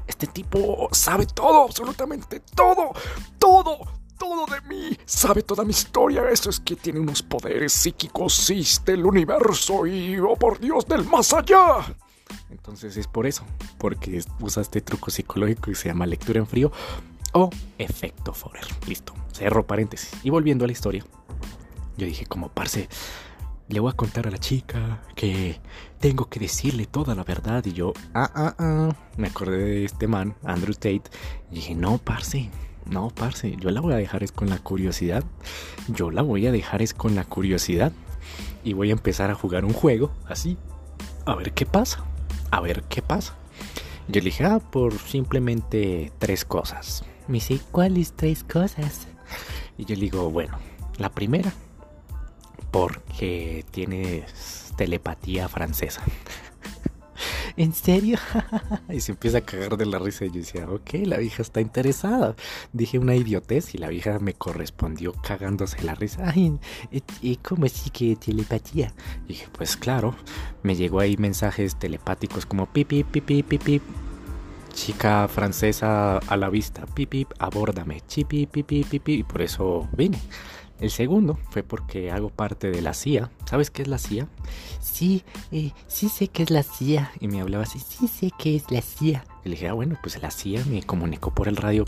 Este 0.07 0.29
tipo 0.29 0.89
sabe 0.93 1.27
todo, 1.27 1.65
absolutamente 1.65 2.39
todo, 2.39 2.93
todo, 3.41 3.79
todo 4.17 4.47
de 4.47 4.61
mí. 4.61 4.97
Sabe 5.05 5.43
toda 5.43 5.65
mi 5.65 5.73
historia. 5.73 6.31
Eso 6.31 6.51
es 6.51 6.61
que 6.61 6.77
tiene 6.77 7.01
unos 7.01 7.21
poderes 7.21 7.73
psíquicos 7.73 8.53
del 8.85 9.05
universo 9.05 9.89
y, 9.89 10.21
oh 10.21 10.37
por 10.37 10.61
Dios, 10.61 10.87
del 10.87 11.05
más 11.05 11.33
allá. 11.33 11.85
Entonces 12.51 12.97
es 12.97 13.07
por 13.07 13.27
eso, 13.27 13.45
porque 13.79 14.23
usa 14.41 14.63
este 14.63 14.81
truco 14.81 15.11
psicológico 15.11 15.71
y 15.71 15.75
se 15.75 15.89
llama 15.89 16.07
lectura 16.07 16.39
en 16.39 16.47
frío 16.47 16.73
o 17.33 17.51
efecto 17.79 18.33
Forer. 18.33 18.65
Listo, 18.87 19.15
cerro 19.33 19.67
paréntesis. 19.67 20.11
Y 20.23 20.31
volviendo 20.31 20.65
a 20.65 20.69
la 20.69 20.73
historia, 20.73 21.05
yo 21.97 22.07
dije 22.07 22.27
como, 22.27 22.49
parce, 22.49 22.89
le 23.69 23.81
voy 23.81 23.91
a 23.91 23.97
contar 23.97 24.27
a 24.27 24.31
la 24.31 24.39
chica 24.39 25.03
que 25.15 25.61
tengo 25.99 26.29
que 26.29 26.41
decirle 26.41 26.87
toda 26.87 27.15
la 27.15 27.25
verdad. 27.25 27.65
Y 27.67 27.73
yo, 27.73 27.93
ah, 28.15 28.31
ah, 28.35 28.55
ah, 28.59 28.89
me 29.17 29.29
acordé 29.29 29.59
de 29.59 29.85
este 29.85 30.07
man, 30.07 30.35
Andrew 30.45 30.75
Tate. 30.75 31.03
Y 31.51 31.57
dije, 31.57 31.75
no, 31.75 31.99
parce, 31.99 32.51
no, 32.87 33.11
parce, 33.11 33.57
yo 33.57 33.71
la 33.71 33.81
voy 33.81 33.95
a 33.95 33.97
dejar 33.97 34.23
es 34.23 34.33
con 34.33 34.49
la 34.49 34.59
curiosidad. 34.59 35.25
Yo 35.89 36.11
la 36.11 36.23
voy 36.23 36.47
a 36.47 36.53
dejar 36.53 36.83
es 36.83 36.95
con 36.95 37.15
la 37.15 37.25
curiosidad. 37.25 37.93
Y 38.63 38.73
voy 38.73 38.91
a 38.91 38.93
empezar 38.93 39.31
a 39.31 39.35
jugar 39.35 39.65
un 39.65 39.73
juego 39.73 40.13
así. 40.27 40.57
A 41.25 41.35
ver 41.35 41.53
qué 41.53 41.67
pasa. 41.67 42.05
A 42.51 42.61
ver 42.61 42.83
qué 42.85 43.03
pasa. 43.03 43.35
Yo 44.09 44.21
le 44.21 44.27
dije, 44.27 44.45
ah, 44.45 44.61
por 44.61 44.99
simplemente 44.99 46.13
tres 46.19 46.45
cosas. 46.45 47.05
Me 47.27 47.35
dice, 47.35 47.59
¿cuáles 47.73 48.13
tres 48.13 48.45
cosas? 48.45 49.09
Y 49.77 49.85
yo 49.85 49.95
le 49.95 50.03
digo, 50.03 50.31
bueno, 50.31 50.59
la 50.97 51.11
primera, 51.11 51.53
porque 52.71 53.65
tienes 53.73 54.73
telepatía 54.77 55.49
francesa. 55.49 56.03
¿En 57.57 57.73
serio? 57.73 58.19
y 58.91 59.01
se 59.01 59.13
empieza 59.13 59.39
a 59.39 59.41
cagar 59.41 59.79
de 59.79 59.87
la 59.87 59.99
risa 59.99 60.27
y 60.27 60.29
yo 60.29 60.41
decía, 60.41 60.69
ok, 60.69 60.91
la 61.05 61.17
vieja 61.17 61.41
está 61.41 61.61
interesada. 61.61 62.37
Dije 62.73 62.99
una 62.99 63.15
idiotez 63.15 63.75
y 63.75 63.79
la 63.79 63.89
vieja 63.89 64.19
me 64.19 64.35
correspondió 64.35 65.15
cagándose 65.15 65.83
la 65.83 65.95
risa. 65.95 66.31
Ay, 66.35 66.59
¿y 67.23 67.37
cómo 67.37 67.65
así 67.65 67.89
que 67.91 68.17
telepatía? 68.17 68.93
Y 69.25 69.29
dije, 69.29 69.49
pues 69.57 69.77
claro, 69.77 70.15
me 70.63 70.77
llegó 70.77 71.01
ahí 71.01 71.17
mensajes 71.17 71.77
telepáticos 71.77 72.45
como 72.45 72.67
pipi, 72.67 73.05
pipi, 73.05 73.43
pipi. 73.43 73.81
Chica 74.75 75.27
francesa 75.27 76.19
a 76.19 76.37
la 76.37 76.51
vista, 76.51 76.85
pipi, 76.85 77.27
abórdame, 77.39 78.03
chipi, 78.07 78.47
pipi, 78.47 78.85
pipi, 78.85 79.15
y 79.15 79.23
por 79.23 79.41
eso 79.41 79.89
vine. 79.97 80.19
El 80.79 80.91
segundo 80.91 81.39
fue 81.51 81.63
porque 81.63 82.11
hago 82.11 82.29
parte 82.29 82.71
de 82.71 82.83
la 82.83 82.93
CIA. 82.93 83.31
¿Sabes 83.47 83.71
qué 83.71 83.83
es 83.83 83.89
la 83.89 83.99
CIA? 83.99 84.29
Sí, 84.81 85.25
eh, 85.51 85.73
sí 85.87 86.09
sé 86.09 86.29
qué 86.29 86.43
es 86.43 86.51
la 86.51 86.63
CIA. 86.63 87.13
Y 87.19 87.29
me 87.29 87.41
hablaba 87.41 87.65
así, 87.65 87.79
sí 87.79 88.09
sé 88.09 88.31
qué 88.39 88.57
es 88.57 88.71
la 88.71 88.83
CIA. 88.83 89.25
Y 89.45 89.49
le 89.49 89.55
dije, 89.55 89.69
ah, 89.69 89.73
bueno, 89.73 89.99
pues 90.03 90.21
la 90.21 90.31
CIA 90.31 90.65
me 90.67 90.83
comunicó 90.83 91.33
por 91.33 91.49
el 91.49 91.57
radio. 91.57 91.85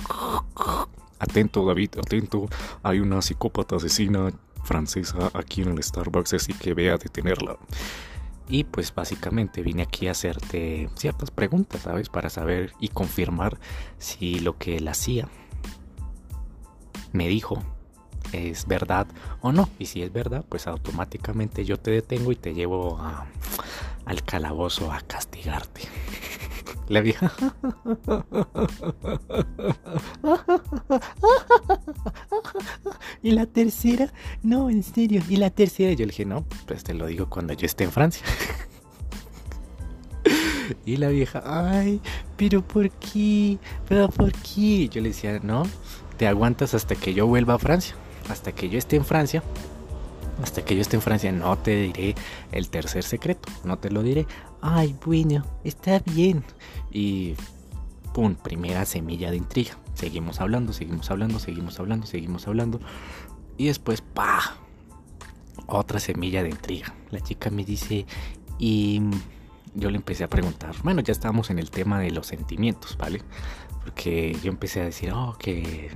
Atento, 1.18 1.66
David, 1.66 1.90
atento. 1.99 2.47
Hay 2.83 3.00
una 3.00 3.21
psicópata 3.21 3.76
asesina 3.76 4.30
francesa 4.62 5.30
aquí 5.35 5.62
en 5.62 5.71
el 5.71 5.83
Starbucks, 5.83 6.35
así 6.35 6.54
que 6.54 6.75
ve 6.75 6.90
a 6.90 6.97
detenerla. 6.97 7.59
Y 8.49 8.64
pues 8.64 8.95
básicamente 8.95 9.62
vine 9.62 9.83
aquí 9.83 10.09
a 10.09 10.12
hacerte 10.12 10.88
ciertas 10.95 11.30
preguntas, 11.30 11.83
¿sabes? 11.83 12.09
Para 12.09 12.30
saber 12.30 12.73
y 12.80 12.88
confirmar 12.88 13.59
si 13.99 14.38
lo 14.38 14.57
que 14.57 14.80
la 14.80 14.95
CIA 14.95 15.28
me 17.12 17.28
dijo 17.28 17.62
es 18.32 18.66
verdad 18.66 19.06
o 19.40 19.52
no. 19.52 19.68
Y 19.78 19.87
si 19.87 20.02
es 20.02 20.12
verdad, 20.12 20.44
pues 20.49 20.66
automáticamente 20.66 21.64
yo 21.64 21.78
te 21.78 21.92
detengo 21.92 22.32
y 22.32 22.37
te 22.37 22.54
llevo 22.54 23.00
al 24.04 24.23
calabozo 24.25 24.92
a 24.92 25.00
castigarte. 25.00 25.82
La 26.88 27.00
vieja. 27.02 27.32
y 33.23 33.30
la 33.32 33.44
tercera, 33.44 34.11
no, 34.42 34.70
en 34.70 34.82
serio. 34.82 35.23
Y 35.28 35.37
la 35.37 35.50
tercera, 35.50 35.92
yo 35.92 36.06
le 36.06 36.12
dije, 36.12 36.25
no, 36.25 36.47
pues 36.66 36.85
te 36.85 36.94
lo 36.94 37.06
digo 37.06 37.28
cuando 37.28 37.52
yo 37.52 37.66
esté 37.66 37.85
en 37.85 37.92
Francia. 37.92 38.25
y 40.87 40.97
la 40.97 41.08
vieja, 41.08 41.42
ay, 41.44 42.00
pero 42.38 42.62
¿por 42.62 42.88
qué? 42.92 43.58
¿Pero 43.87 44.08
por 44.08 44.32
qué? 44.32 44.88
Yo 44.88 45.02
le 45.02 45.11
decía, 45.11 45.40
no, 45.42 45.64
te 46.16 46.26
aguantas 46.26 46.73
hasta 46.73 46.94
que 46.94 47.12
yo 47.12 47.26
vuelva 47.26 47.52
a 47.52 47.58
Francia 47.58 47.94
hasta 48.28 48.52
que 48.52 48.68
yo 48.68 48.78
esté 48.78 48.97
en 48.97 49.04
Francia, 49.04 49.42
hasta 50.42 50.64
que 50.64 50.75
yo 50.75 50.80
esté 50.80 50.97
en 50.97 51.02
Francia 51.02 51.32
no 51.32 51.58
te 51.58 51.75
diré 51.76 52.14
el 52.52 52.68
tercer 52.68 53.02
secreto, 53.02 53.49
no 53.64 53.78
te 53.78 53.90
lo 53.90 54.02
diré. 54.02 54.26
Ay, 54.61 54.94
bueno, 55.04 55.44
está 55.64 56.00
bien. 56.00 56.44
Y 56.90 57.35
pum, 58.12 58.35
primera 58.35 58.85
semilla 58.85 59.30
de 59.30 59.37
intriga. 59.37 59.76
Seguimos 59.94 60.40
hablando, 60.40 60.73
seguimos 60.73 61.11
hablando, 61.11 61.38
seguimos 61.38 61.78
hablando, 61.80 62.06
seguimos 62.06 62.47
hablando. 62.47 62.80
Y 63.56 63.66
después, 63.66 64.00
pa, 64.00 64.56
otra 65.66 65.99
semilla 65.99 66.42
de 66.42 66.50
intriga. 66.50 66.94
La 67.11 67.20
chica 67.20 67.50
me 67.50 67.64
dice, 67.64 68.06
y 68.58 69.02
yo 69.75 69.90
le 69.90 69.97
empecé 69.97 70.25
a 70.25 70.28
preguntar, 70.28 70.75
bueno, 70.82 71.00
ya 71.00 71.12
estábamos 71.12 71.50
en 71.50 71.58
el 71.58 71.70
tema 71.70 71.99
de 72.00 72.11
los 72.11 72.28
sentimientos, 72.28 72.97
¿vale? 72.97 73.23
Porque 73.82 74.37
yo 74.42 74.50
empecé 74.50 74.82
a 74.82 74.85
decir, 74.85 75.12
oh, 75.12 75.37
que 75.38 75.90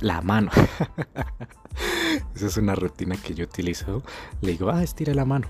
la 0.00 0.22
mano. 0.22 0.50
Esa 2.34 2.46
es 2.46 2.56
una 2.56 2.74
rutina 2.74 3.16
que 3.16 3.34
yo 3.34 3.44
utilizo. 3.44 4.02
Le 4.40 4.52
digo, 4.52 4.70
ah, 4.70 4.82
estira 4.82 5.14
la 5.14 5.24
mano. 5.24 5.48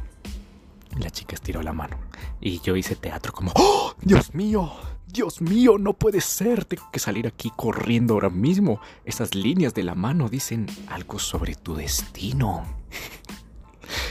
La 0.98 1.10
chica 1.10 1.34
estiró 1.34 1.62
la 1.62 1.72
mano. 1.72 1.96
Y 2.40 2.60
yo 2.60 2.76
hice 2.76 2.96
teatro 2.96 3.32
como, 3.32 3.52
¡Oh, 3.54 3.94
Dios 4.00 4.34
mío! 4.34 4.72
Dios 5.06 5.40
mío, 5.40 5.78
no 5.78 5.94
puede 5.94 6.20
ser. 6.20 6.64
Tengo 6.64 6.88
que 6.92 6.98
salir 6.98 7.26
aquí 7.26 7.50
corriendo 7.54 8.14
ahora 8.14 8.28
mismo. 8.28 8.80
Esas 9.04 9.34
líneas 9.34 9.72
de 9.72 9.82
la 9.82 9.94
mano 9.94 10.28
dicen 10.28 10.66
algo 10.88 11.18
sobre 11.18 11.54
tu 11.54 11.74
destino. 11.74 12.64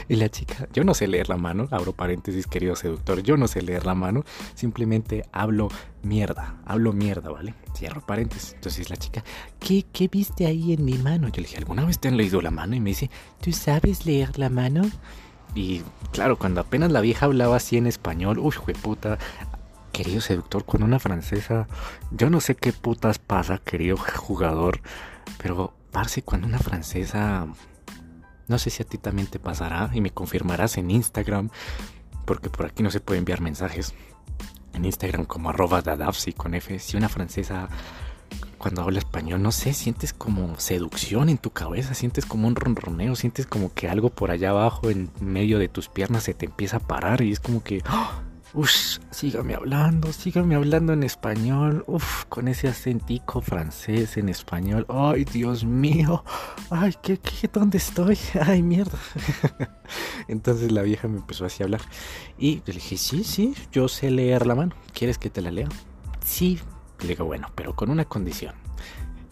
Y 0.08 0.16
la 0.16 0.30
chica, 0.30 0.68
yo 0.72 0.84
no 0.84 0.94
sé 0.94 1.08
leer 1.08 1.30
la 1.30 1.36
mano, 1.36 1.68
abro 1.72 1.92
paréntesis, 1.92 2.48
querido 2.48 2.76
seductor, 2.76 3.22
yo 3.22 3.36
no 3.38 3.48
sé 3.48 3.62
leer 3.62 3.86
la 3.86 3.96
mano, 3.96 4.24
simplemente 4.54 5.26
hablo 5.32 5.68
mierda, 6.02 6.62
hablo 6.66 6.94
mierda, 6.94 7.30
¿vale? 7.30 7.56
Cierro 7.76 8.02
paréntesis. 8.02 8.54
Entonces 8.54 8.90
la 8.90 8.98
chica, 8.98 9.24
¿qué, 9.60 9.86
¿qué 9.92 10.08
viste 10.08 10.46
ahí 10.46 10.74
en 10.74 10.86
mi 10.86 10.98
mano? 10.98 11.28
Yo 11.28 11.42
le 11.42 11.48
dije, 11.48 11.58
¿alguna 11.58 11.86
vez 11.86 12.00
te 12.00 12.08
han 12.08 12.18
leído 12.18 12.42
la 12.42 12.52
mano? 12.52 12.76
Y 12.76 12.80
me 12.80 12.92
dice, 12.92 13.10
¿tú 13.42 13.52
sabes 13.52 14.06
leer 14.06 14.38
la 14.40 14.50
mano? 14.50 14.84
Y 15.54 15.82
claro, 16.12 16.38
cuando 16.38 16.62
apenas 16.62 16.92
la 16.92 17.02
vieja 17.02 17.26
hablaba 17.26 17.58
así 17.58 17.78
en 17.78 17.88
español, 17.88 18.40
uy, 18.40 18.54
puta, 18.82 19.18
querido 19.92 20.22
seductor, 20.22 20.66
con 20.66 20.84
una 20.84 21.00
francesa, 21.00 21.68
yo 22.12 22.30
no 22.30 22.42
sé 22.42 22.56
qué 22.56 22.74
putas 22.74 23.20
pasa, 23.20 23.60
querido 23.60 23.98
jugador, 23.98 24.82
pero 25.42 25.74
parce, 25.92 26.24
cuando 26.24 26.48
una 26.48 26.60
francesa 26.60 27.48
no 28.48 28.60
sé 28.60 28.70
si 28.70 28.84
a 28.84 28.86
ti 28.86 28.98
también 28.98 29.28
te 29.28 29.40
pasará 29.40 29.90
y 29.94 30.02
me 30.02 30.12
confirmarás 30.12 30.78
en 30.78 30.92
Instagram, 30.92 31.50
porque 32.26 32.50
por 32.50 32.66
aquí 32.66 32.84
no 32.84 32.92
se 32.92 33.00
puede 33.00 33.20
enviar 33.20 33.42
mensajes. 33.42 33.94
En 34.76 34.86
Instagram 34.86 35.26
como 35.26 35.50
arroba 35.50 35.82
dadafsi 35.82 36.34
con 36.34 36.54
F. 36.54 36.80
Si 36.80 36.98
una 36.98 37.10
francesa 37.10 37.70
cuando 38.58 38.82
habla 38.82 39.00
español, 39.00 39.42
no 39.42 39.52
sé, 39.52 39.74
sientes 39.74 40.14
como 40.14 40.60
seducción 40.60 41.30
en 41.30 41.38
tu 41.38 41.52
cabeza, 41.52 41.94
sientes 41.94 42.26
como 42.26 42.48
un 42.48 42.56
ronroneo, 42.56 43.16
sientes 43.16 43.46
como 43.46 43.74
que 43.74 43.88
algo 43.88 44.10
por 44.10 44.32
allá 44.32 44.50
abajo 44.50 44.90
en 44.90 45.12
medio 45.20 45.60
de 45.60 45.68
tus 45.68 45.88
piernas 45.88 46.24
se 46.24 46.34
te 46.34 46.46
empieza 46.46 46.78
a 46.78 46.80
parar 46.80 47.22
y 47.22 47.32
es 47.32 47.40
como 47.40 47.64
que 47.64 47.82
¡ah! 47.86 48.22
Uff, 48.58 49.00
sígame 49.12 49.54
hablando, 49.54 50.14
sígame 50.14 50.56
hablando 50.56 50.94
en 50.94 51.04
español. 51.04 51.84
Uf, 51.88 52.24
con 52.30 52.48
ese 52.48 52.70
acentico 52.70 53.42
francés 53.42 54.16
en 54.16 54.30
español. 54.30 54.86
Ay, 54.88 55.26
Dios 55.26 55.66
mío. 55.66 56.24
Ay, 56.70 56.94
¿qué, 57.02 57.18
qué, 57.18 57.50
dónde 57.52 57.80
estoy? 57.80 58.18
Ay, 58.42 58.64
mierda. 58.64 58.98
Entonces 60.30 60.72
la 60.72 60.84
vieja 60.84 61.10
me 61.10 61.18
empezó 61.18 61.44
así 61.44 61.64
a 61.64 61.66
hablar. 61.66 61.82
Y 62.38 62.62
le 62.66 62.76
dije, 62.76 62.96
sí, 62.96 63.26
sí, 63.26 63.54
yo 63.74 63.90
sé 63.90 64.10
leer 64.10 64.48
la 64.48 64.56
mano. 64.56 64.74
¿Quieres 64.94 65.18
que 65.18 65.30
te 65.30 65.42
la 65.42 65.52
lea? 65.52 65.68
Sí. 66.24 66.58
Le 67.02 67.10
digo, 67.10 67.26
bueno, 67.26 67.52
pero 67.56 67.76
con 67.76 67.90
una 67.90 68.06
condición. 68.06 68.56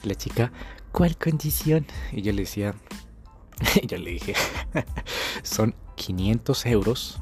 La 0.03 0.15
chica, 0.15 0.51
¿cuál 0.91 1.15
condición? 1.15 1.85
Y 2.11 2.23
yo 2.23 2.33
le 2.33 2.41
decía, 2.41 2.75
yo 3.87 3.97
le 3.97 4.11
dije, 4.11 4.33
son 5.43 5.75
500 5.95 6.65
euros 6.65 7.21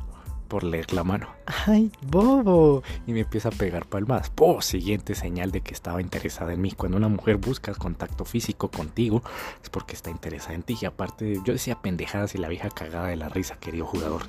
por 0.51 0.65
leer 0.65 0.91
la 0.91 1.05
mano. 1.05 1.29
¡Ay, 1.65 1.93
bobo! 2.01 2.83
Y 3.07 3.13
me 3.13 3.21
empieza 3.21 3.47
a 3.47 3.51
pegar 3.53 3.85
palmas. 3.85 4.29
¡Po! 4.29 4.61
Siguiente 4.61 5.15
señal 5.15 5.49
de 5.49 5.61
que 5.61 5.73
estaba 5.73 6.01
interesada 6.01 6.51
en 6.51 6.59
mí. 6.59 6.73
Cuando 6.73 6.97
una 6.97 7.07
mujer 7.07 7.37
busca 7.37 7.73
contacto 7.73 8.25
físico 8.25 8.69
contigo, 8.69 9.23
es 9.63 9.69
porque 9.69 9.95
está 9.95 10.09
interesada 10.09 10.53
en 10.53 10.63
ti. 10.63 10.77
Y 10.81 10.85
aparte, 10.85 11.39
yo 11.45 11.53
decía 11.53 11.81
pendejadas 11.81 12.35
y 12.35 12.37
la 12.37 12.49
vieja 12.49 12.69
cagada 12.69 13.07
de 13.07 13.15
la 13.15 13.29
risa, 13.29 13.61
querido 13.61 13.85
jugador. 13.85 14.23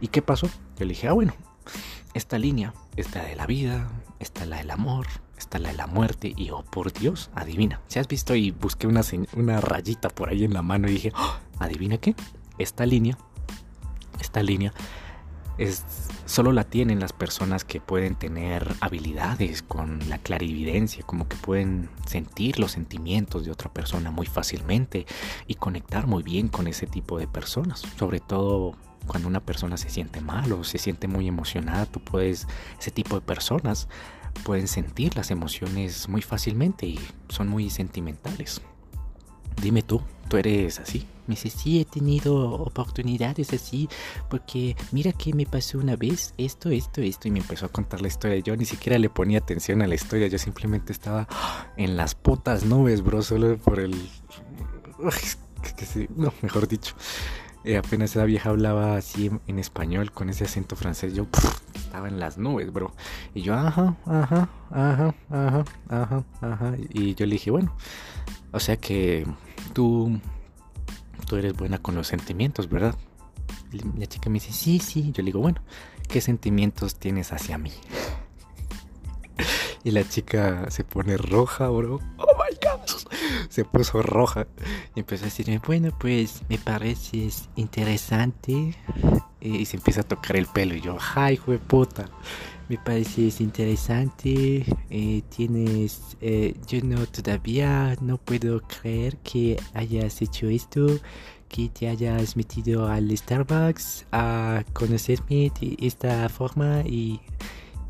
¿Y 0.00 0.08
qué 0.08 0.22
pasó? 0.22 0.48
Yo 0.76 0.86
le 0.86 0.88
dije, 0.88 1.06
ah, 1.06 1.12
bueno, 1.12 1.34
esta 2.14 2.36
línea 2.36 2.74
está 2.96 3.22
de 3.22 3.36
la 3.36 3.46
vida, 3.46 3.88
está 4.18 4.46
la 4.46 4.56
del 4.56 4.72
amor, 4.72 5.06
está 5.38 5.60
la 5.60 5.68
de 5.68 5.76
la 5.76 5.86
muerte. 5.86 6.34
Y 6.36 6.50
oh, 6.50 6.64
por 6.64 6.92
Dios, 6.92 7.30
adivina. 7.36 7.80
Si 7.86 8.00
has 8.00 8.08
visto 8.08 8.34
y 8.34 8.50
busqué 8.50 8.88
una, 8.88 9.02
una 9.36 9.60
rayita 9.60 10.08
por 10.08 10.30
ahí 10.30 10.42
en 10.42 10.52
la 10.52 10.62
mano 10.62 10.88
y 10.88 10.94
dije, 10.94 11.12
¡Oh! 11.14 11.36
¿adivina 11.60 11.98
qué? 11.98 12.16
Esta 12.58 12.86
línea, 12.86 13.16
esta 14.18 14.42
línea 14.42 14.74
es, 15.60 15.84
solo 16.24 16.52
la 16.52 16.64
tienen 16.64 17.00
las 17.00 17.12
personas 17.12 17.64
que 17.64 17.80
pueden 17.80 18.14
tener 18.14 18.74
habilidades 18.80 19.62
con 19.62 19.98
la 20.08 20.16
clarividencia, 20.16 21.02
como 21.04 21.28
que 21.28 21.36
pueden 21.36 21.90
sentir 22.06 22.58
los 22.58 22.72
sentimientos 22.72 23.44
de 23.44 23.50
otra 23.50 23.70
persona 23.70 24.10
muy 24.10 24.26
fácilmente 24.26 25.06
y 25.46 25.56
conectar 25.56 26.06
muy 26.06 26.22
bien 26.22 26.48
con 26.48 26.66
ese 26.66 26.86
tipo 26.86 27.18
de 27.18 27.28
personas, 27.28 27.82
sobre 27.98 28.20
todo 28.20 28.74
cuando 29.06 29.28
una 29.28 29.40
persona 29.40 29.76
se 29.76 29.90
siente 29.90 30.22
mal 30.22 30.50
o 30.52 30.64
se 30.64 30.78
siente 30.78 31.08
muy 31.08 31.28
emocionada, 31.28 31.84
tú 31.84 32.00
puedes, 32.00 32.46
ese 32.78 32.90
tipo 32.90 33.16
de 33.16 33.20
personas 33.20 33.86
pueden 34.44 34.66
sentir 34.66 35.16
las 35.16 35.30
emociones 35.30 36.08
muy 36.08 36.22
fácilmente 36.22 36.86
y 36.86 36.98
son 37.28 37.48
muy 37.48 37.68
sentimentales. 37.68 38.62
Dime 39.60 39.82
tú, 39.82 40.00
¿tú 40.28 40.38
eres 40.38 40.78
así? 40.78 41.06
Me 41.30 41.36
dice, 41.36 41.48
sí, 41.48 41.80
he 41.80 41.84
tenido 41.84 42.34
oportunidades 42.50 43.52
así, 43.52 43.88
porque 44.28 44.74
mira 44.90 45.12
que 45.12 45.32
me 45.32 45.46
pasó 45.46 45.78
una 45.78 45.94
vez 45.94 46.34
esto, 46.38 46.70
esto, 46.70 47.02
esto, 47.02 47.28
y 47.28 47.30
me 47.30 47.38
empezó 47.38 47.66
a 47.66 47.68
contar 47.68 48.02
la 48.02 48.08
historia. 48.08 48.40
Yo 48.40 48.56
ni 48.56 48.64
siquiera 48.64 48.98
le 48.98 49.08
ponía 49.10 49.38
atención 49.38 49.80
a 49.80 49.86
la 49.86 49.94
historia, 49.94 50.26
yo 50.26 50.38
simplemente 50.38 50.92
estaba 50.92 51.28
en 51.76 51.96
las 51.96 52.16
putas 52.16 52.64
nubes, 52.64 53.00
bro, 53.02 53.22
solo 53.22 53.56
por 53.58 53.78
el... 53.78 53.94
No, 56.16 56.32
mejor 56.42 56.66
dicho. 56.66 56.96
Eh, 57.62 57.76
apenas 57.76 58.10
esa 58.10 58.24
vieja 58.24 58.50
hablaba 58.50 58.96
así 58.96 59.30
en, 59.46 59.58
español 59.60 60.10
con 60.10 60.30
ese 60.30 60.44
acento 60.44 60.74
francés, 60.74 61.14
yo 61.14 61.28
estaba 61.74 62.08
en 62.08 62.18
las 62.18 62.38
nubes, 62.38 62.72
bro. 62.72 62.92
Y 63.34 63.42
yo, 63.42 63.54
ajá, 63.54 63.96
ajá, 64.04 64.48
ajá, 64.70 65.14
ajá, 65.30 65.64
ajá, 65.88 66.24
ajá. 66.40 66.74
Y 66.88 67.14
yo 67.14 67.24
le 67.24 67.34
dije, 67.34 67.52
bueno, 67.52 67.72
o 68.50 68.58
sea 68.58 68.76
que 68.78 69.26
tú, 69.72 70.18
tú 71.30 71.36
eres 71.36 71.56
buena 71.56 71.78
con 71.78 71.94
los 71.94 72.08
sentimientos, 72.08 72.68
¿verdad? 72.68 72.96
la 73.96 74.06
chica 74.06 74.28
me 74.28 74.40
dice, 74.40 74.52
sí, 74.52 74.80
sí. 74.80 75.12
Yo 75.12 75.22
le 75.22 75.26
digo, 75.26 75.38
bueno, 75.38 75.62
¿qué 76.08 76.20
sentimientos 76.20 76.96
tienes 76.96 77.32
hacia 77.32 77.56
mí? 77.56 77.70
y 79.84 79.92
la 79.92 80.02
chica 80.08 80.68
se 80.70 80.82
pone 80.82 81.16
roja, 81.16 81.68
bro. 81.68 82.00
Oh 82.16 82.26
my 82.34 82.56
god. 82.60 82.80
Se 83.48 83.64
puso 83.64 84.02
roja 84.02 84.48
y 84.96 85.00
empezó 85.00 85.22
a 85.22 85.26
decirme, 85.26 85.60
bueno, 85.64 85.96
pues 86.00 86.42
me 86.48 86.58
pareces 86.58 87.48
interesante. 87.54 88.74
Y 89.40 89.66
se 89.66 89.76
empieza 89.76 90.00
a 90.00 90.04
tocar 90.04 90.34
el 90.34 90.46
pelo. 90.46 90.74
Y 90.74 90.80
yo, 90.80 90.98
ay, 91.14 91.34
hijo 91.34 91.52
de 91.52 91.58
puta 91.58 92.06
me 92.70 92.78
parece 92.78 93.32
interesante. 93.40 94.64
Eh, 94.90 95.22
tienes, 95.28 96.16
eh, 96.20 96.54
yo 96.68 96.80
no 96.84 97.04
todavía 97.06 97.96
no 98.00 98.16
puedo 98.16 98.62
creer 98.62 99.16
que 99.18 99.58
hayas 99.74 100.22
hecho 100.22 100.48
esto, 100.48 100.86
que 101.48 101.68
te 101.68 101.88
hayas 101.88 102.36
metido 102.36 102.86
al 102.86 103.10
Starbucks 103.16 104.06
a 104.12 104.62
conocerme 104.72 105.50
de 105.60 105.76
esta 105.80 106.28
forma 106.28 106.82
y, 106.86 107.20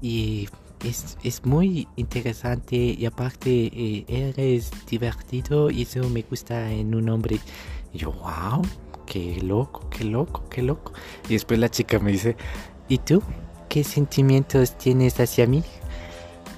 y 0.01 0.49
es, 0.83 1.19
es, 1.23 1.45
muy 1.45 1.87
interesante 1.97 2.77
y 2.77 3.05
aparte 3.05 3.51
eh, 3.51 4.07
eres 4.09 4.71
divertido 4.89 5.71
y 5.71 5.83
eso 5.83 6.09
me 6.09 6.23
gusta 6.23 6.73
en 6.73 6.95
un 6.95 7.11
hombre. 7.11 7.39
Y 7.93 7.99
yo, 7.99 8.13
wow, 8.13 8.63
qué 9.05 9.43
loco, 9.43 9.91
qué 9.91 10.05
loco, 10.05 10.49
qué 10.49 10.63
loco. 10.63 10.95
Y 11.29 11.35
después 11.35 11.61
la 11.61 11.69
chica 11.69 11.99
me 11.99 12.13
dice, 12.13 12.35
¿y 12.89 12.97
tú? 12.97 13.23
¿Qué 13.71 13.85
sentimientos 13.85 14.77
tienes 14.77 15.19
hacia 15.21 15.47
mí? 15.47 15.63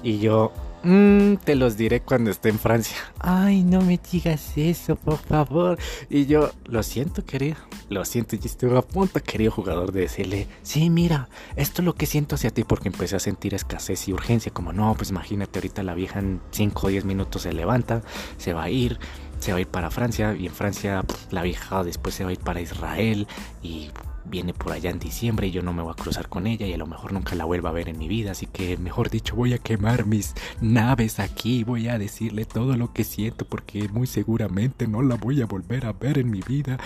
Y 0.01 0.17
yo, 0.17 0.51
mmm, 0.83 1.35
te 1.35 1.55
los 1.55 1.77
diré 1.77 2.01
cuando 2.01 2.31
esté 2.31 2.49
en 2.49 2.57
Francia. 2.59 2.97
Ay, 3.19 3.63
no 3.63 3.81
me 3.81 3.99
digas 4.11 4.57
eso, 4.57 4.95
por 4.95 5.19
favor. 5.19 5.77
Y 6.09 6.25
yo, 6.25 6.51
lo 6.65 6.81
siento, 6.81 7.23
querido. 7.23 7.55
Lo 7.89 8.03
siento, 8.03 8.35
yo 8.35 8.45
estuve 8.45 8.77
a 8.77 8.81
punto, 8.81 9.21
querido 9.21 9.51
jugador, 9.51 9.91
de 9.91 10.01
decirle, 10.01 10.47
sí, 10.63 10.89
mira, 10.89 11.29
esto 11.55 11.83
es 11.83 11.85
lo 11.85 11.93
que 11.93 12.07
siento 12.07 12.33
hacia 12.35 12.49
ti 12.49 12.63
porque 12.63 12.89
empecé 12.89 13.15
a 13.15 13.19
sentir 13.19 13.53
escasez 13.53 14.07
y 14.07 14.13
urgencia. 14.13 14.51
Como, 14.51 14.73
no, 14.73 14.95
pues 14.95 15.11
imagínate, 15.11 15.59
ahorita 15.59 15.83
la 15.83 15.93
vieja 15.93 16.19
en 16.19 16.41
5 16.49 16.87
o 16.87 16.89
10 16.89 17.05
minutos 17.05 17.43
se 17.43 17.53
levanta, 17.53 18.01
se 18.37 18.53
va 18.53 18.63
a 18.63 18.69
ir, 18.71 18.97
se 19.37 19.51
va 19.51 19.59
a 19.59 19.61
ir 19.61 19.67
para 19.67 19.91
Francia 19.91 20.35
y 20.37 20.47
en 20.47 20.53
Francia 20.53 21.05
la 21.29 21.43
vieja 21.43 21.83
después 21.83 22.15
se 22.15 22.23
va 22.23 22.31
a 22.31 22.33
ir 22.33 22.39
para 22.39 22.59
Israel 22.59 23.27
y 23.61 23.91
viene 24.25 24.53
por 24.53 24.71
allá 24.71 24.89
en 24.89 24.99
diciembre 24.99 25.47
y 25.47 25.51
yo 25.51 25.61
no 25.61 25.73
me 25.73 25.83
voy 25.83 25.91
a 25.91 26.01
cruzar 26.01 26.29
con 26.29 26.47
ella 26.47 26.65
y 26.65 26.73
a 26.73 26.77
lo 26.77 26.85
mejor 26.85 27.13
nunca 27.13 27.35
la 27.35 27.45
vuelva 27.45 27.69
a 27.69 27.73
ver 27.73 27.89
en 27.89 27.97
mi 27.97 28.07
vida. 28.07 28.31
Así 28.31 28.45
que, 28.45 28.77
mejor 28.77 29.09
dicho, 29.09 29.35
voy 29.35 29.53
a 29.53 29.57
quemar 29.57 30.05
mis 30.05 30.33
naves 30.61 31.19
aquí. 31.19 31.63
Voy 31.63 31.87
a 31.87 31.97
decirle 31.97 32.45
todo 32.45 32.77
lo 32.77 32.93
que 32.93 33.03
siento 33.03 33.45
porque 33.45 33.87
muy 33.89 34.07
seguramente 34.07 34.87
no 34.87 35.01
la 35.01 35.15
voy 35.15 35.41
a 35.41 35.45
volver 35.45 35.85
a 35.85 35.93
ver 35.93 36.17
en 36.17 36.31
mi 36.31 36.41
vida. 36.41 36.77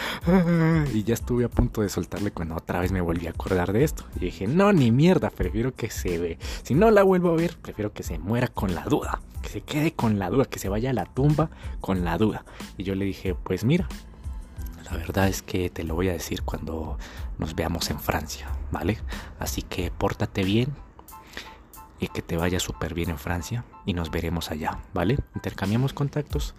y 0.93 1.04
ya 1.04 1.13
estuve 1.13 1.45
a 1.45 1.50
punto 1.50 1.82
de 1.82 1.89
soltarle 1.89 2.32
cuando 2.32 2.56
otra 2.56 2.80
vez 2.80 2.91
me 2.91 3.02
volví 3.02 3.28
a 3.28 3.32
acordar 3.32 3.73
de 3.73 3.84
esto. 3.84 4.04
Y 4.15 4.19
dije, 4.19 4.47
no, 4.47 4.73
ni 4.73 4.91
mierda, 4.91 5.30
prefiero 5.30 5.73
que 5.76 5.89
se 5.89 6.17
ve. 6.17 6.38
Si 6.63 6.73
no 6.73 6.91
la 6.91 7.04
vuelvo 7.04 7.30
a 7.30 7.36
ver, 7.36 7.58
prefiero 7.58 7.93
que 7.93 8.04
se 8.04 8.19
muera 8.19 8.47
con 8.47 8.73
la 8.73 8.84
duda. 8.86 9.21
Que 9.41 9.50
se 9.50 9.62
quede 9.62 9.93
con 9.93 10.19
la 10.19 10.30
duda, 10.30 10.45
que 10.45 10.60
se 10.60 10.69
vaya 10.69 10.89
a 10.89 10.93
la 10.93 11.06
tumba 11.06 11.50
con 11.80 12.04
la 12.04 12.17
duda. 12.17 12.45
Y 12.78 12.84
yo 12.84 12.95
le 12.95 13.06
dije, 13.06 13.36
pues 13.36 13.63
mira, 13.63 13.88
la 14.89 14.97
verdad 14.97 15.28
es 15.28 15.41
que 15.41 15.69
te 15.69 15.84
lo 15.84 15.95
voy 15.95 16.10
a 16.10 16.13
decir 16.13 16.43
cuando 16.43 16.97
nos 17.38 17.56
veamos 17.56 17.89
en 17.89 18.00
Francia, 18.00 18.47
¿vale? 18.71 18.97
Así 19.39 19.62
que 19.62 19.91
pórtate 19.91 20.43
bien 20.43 20.73
y 22.00 22.08
que 22.08 22.21
te 22.21 22.38
vaya 22.38 22.60
súper 22.60 22.93
bien 22.93 23.10
en 23.10 23.17
Francia 23.17 23.65
y 23.86 23.93
nos 23.93 24.12
veremos 24.12 24.52
allá, 24.52 24.80
¿vale? 24.93 25.17
Intercambiamos 25.36 25.93
contactos 25.93 26.56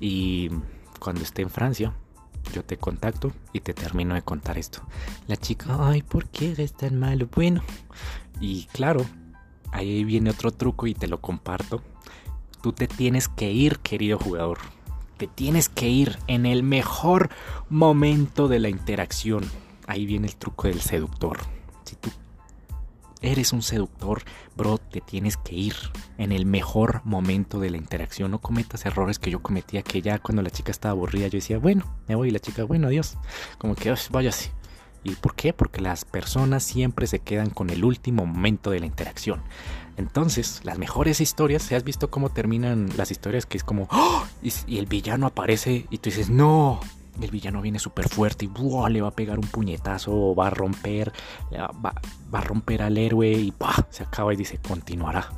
y 0.00 0.50
cuando 0.98 1.22
esté 1.22 1.42
en 1.42 1.50
Francia 1.50 1.92
yo 2.52 2.64
te 2.64 2.78
contacto 2.78 3.32
y 3.52 3.60
te 3.60 3.74
termino 3.74 4.14
de 4.14 4.22
contar 4.22 4.58
esto. 4.58 4.82
La 5.26 5.36
chica, 5.36 5.76
ay, 5.80 6.02
¿por 6.02 6.28
qué 6.28 6.52
eres 6.52 6.72
tan 6.72 6.98
malo? 6.98 7.28
Bueno, 7.34 7.62
y 8.40 8.64
claro, 8.66 9.04
ahí 9.72 10.04
viene 10.04 10.30
otro 10.30 10.50
truco 10.50 10.86
y 10.86 10.94
te 10.94 11.08
lo 11.08 11.20
comparto. 11.20 11.82
Tú 12.62 12.72
te 12.72 12.88
tienes 12.88 13.28
que 13.28 13.52
ir, 13.52 13.78
querido 13.80 14.18
jugador 14.18 14.58
te 15.18 15.26
tienes 15.26 15.68
que 15.68 15.88
ir 15.88 16.16
en 16.28 16.46
el 16.46 16.62
mejor 16.62 17.28
momento 17.68 18.48
de 18.48 18.60
la 18.60 18.68
interacción. 18.70 19.44
Ahí 19.88 20.06
viene 20.06 20.28
el 20.28 20.36
truco 20.36 20.68
del 20.68 20.80
seductor. 20.80 21.38
Si 21.84 21.96
tú 21.96 22.10
eres 23.22 23.52
un 23.52 23.62
seductor, 23.62 24.22
bro, 24.54 24.78
te 24.78 25.00
tienes 25.00 25.36
que 25.36 25.54
ir 25.54 25.74
en 26.18 26.30
el 26.30 26.46
mejor 26.46 27.00
momento 27.04 27.58
de 27.58 27.70
la 27.70 27.78
interacción. 27.78 28.30
No 28.30 28.38
cometas 28.38 28.86
errores 28.86 29.18
que 29.18 29.30
yo 29.30 29.40
cometía, 29.42 29.82
que 29.82 30.02
ya 30.02 30.18
cuando 30.18 30.42
la 30.42 30.50
chica 30.50 30.70
estaba 30.70 30.92
aburrida 30.92 31.26
yo 31.28 31.38
decía, 31.38 31.58
bueno, 31.58 31.84
me 32.06 32.14
voy 32.14 32.28
y 32.28 32.30
la 32.30 32.38
chica, 32.38 32.64
bueno, 32.64 32.88
adiós. 32.88 33.16
Como 33.56 33.74
que, 33.74 33.92
vaya 34.10 34.28
así. 34.28 34.50
¿Y 35.04 35.14
por 35.14 35.34
qué? 35.34 35.52
Porque 35.54 35.80
las 35.80 36.04
personas 36.04 36.64
siempre 36.64 37.06
se 37.06 37.20
quedan 37.20 37.48
con 37.48 37.70
el 37.70 37.82
último 37.82 38.26
momento 38.26 38.70
de 38.70 38.80
la 38.80 38.86
interacción. 38.86 39.40
Entonces, 39.96 40.60
las 40.64 40.78
mejores 40.78 41.20
historias, 41.20 41.62
¿se 41.62 41.76
has 41.76 41.84
visto 41.84 42.10
cómo 42.10 42.30
terminan 42.30 42.90
las 42.96 43.10
historias? 43.10 43.46
Que 43.46 43.56
es 43.56 43.64
como, 43.64 43.88
¡Oh! 43.90 44.24
y, 44.42 44.78
el 44.78 44.86
villano 44.86 45.26
aparece 45.26 45.86
y 45.90 45.98
tú 45.98 46.10
dices, 46.10 46.30
no, 46.30 46.80
el 47.20 47.30
villano 47.30 47.60
viene 47.60 47.78
súper 47.78 48.08
fuerte 48.08 48.44
y 48.44 48.50
le 48.90 49.00
va 49.00 49.08
a 49.08 49.12
pegar 49.12 49.38
un 49.38 49.46
puñetazo 49.46 50.34
va 50.34 50.48
a 50.48 50.50
romper, 50.50 51.12
va, 51.52 51.94
a 52.32 52.40
romper 52.40 52.82
al 52.82 52.98
héroe 52.98 53.30
y 53.30 53.54
se 53.90 54.02
acaba 54.02 54.32
y 54.32 54.36
dice, 54.36 54.58
continuará 54.58 55.28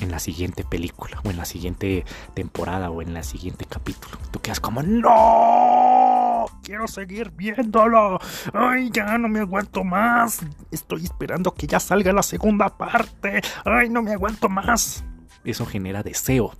en 0.00 0.10
la 0.10 0.18
siguiente 0.18 0.64
película 0.64 1.20
o 1.24 1.30
en 1.30 1.36
la 1.36 1.44
siguiente 1.44 2.04
temporada 2.34 2.90
o 2.90 3.02
en 3.02 3.14
la 3.14 3.22
siguiente 3.22 3.64
capítulo. 3.64 4.16
Tú 4.30 4.40
quedas 4.40 4.60
como, 4.60 4.82
no. 4.82 6.46
quiero 6.62 6.86
seguir 6.86 7.30
viéndolo. 7.30 8.18
Ay, 8.52 8.90
ya 8.92 9.18
no 9.18 9.28
me 9.28 9.40
aguanto 9.40 9.84
más. 9.84 10.40
Estoy 10.70 11.04
esperando 11.04 11.52
que 11.54 11.66
ya 11.66 11.80
salga 11.80 12.12
la 12.12 12.22
segunda 12.22 12.76
parte. 12.76 13.40
Ay, 13.64 13.88
no 13.88 14.02
me 14.02 14.12
aguanto 14.12 14.48
más. 14.48 15.04
Eso 15.44 15.66
genera 15.66 16.02
deseo, 16.02 16.52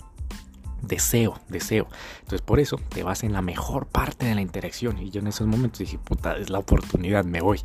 deseo, 0.88 1.38
deseo. 1.48 1.86
Entonces 2.20 2.42
por 2.42 2.58
eso 2.58 2.80
te 2.88 3.02
vas 3.02 3.22
en 3.22 3.32
la 3.32 3.42
mejor 3.42 3.86
parte 3.86 4.26
de 4.26 4.34
la 4.34 4.40
interacción. 4.40 4.98
Y 4.98 5.10
yo 5.10 5.20
en 5.20 5.28
esos 5.28 5.46
momentos 5.46 5.80
dije, 5.80 5.98
puta, 5.98 6.36
es 6.36 6.50
la 6.50 6.58
oportunidad, 6.58 7.24
me 7.24 7.40
voy. 7.40 7.60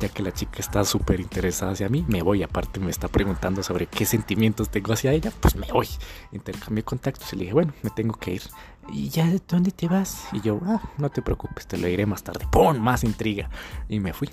Ya 0.00 0.08
que 0.08 0.22
la 0.22 0.32
chica 0.32 0.58
está 0.58 0.84
súper 0.84 1.20
interesada 1.20 1.72
hacia 1.72 1.88
mí, 1.88 2.04
me 2.08 2.22
voy. 2.22 2.42
Aparte 2.42 2.78
me 2.80 2.90
está 2.90 3.08
preguntando 3.08 3.62
sobre 3.62 3.86
qué 3.86 4.04
sentimientos 4.04 4.70
tengo 4.70 4.92
hacia 4.92 5.12
ella, 5.12 5.32
pues 5.40 5.56
me 5.56 5.66
voy. 5.72 5.88
Intercambié 6.32 6.84
contactos 6.84 7.32
y 7.32 7.36
le 7.36 7.42
dije, 7.42 7.54
bueno, 7.54 7.72
me 7.82 7.90
tengo 7.90 8.14
que 8.14 8.34
ir. 8.34 8.42
¿Y 8.88 9.08
ya 9.08 9.28
dónde 9.48 9.72
te 9.72 9.88
vas? 9.88 10.28
Y 10.32 10.40
yo, 10.40 10.60
ah, 10.64 10.80
no 10.98 11.10
te 11.10 11.22
preocupes, 11.22 11.66
te 11.66 11.76
lo 11.76 11.88
diré 11.88 12.06
más 12.06 12.22
tarde. 12.22 12.46
¡Pum! 12.50 12.78
Más 12.78 13.02
intriga. 13.02 13.50
Y 13.88 13.98
me 13.98 14.12
fui. 14.12 14.30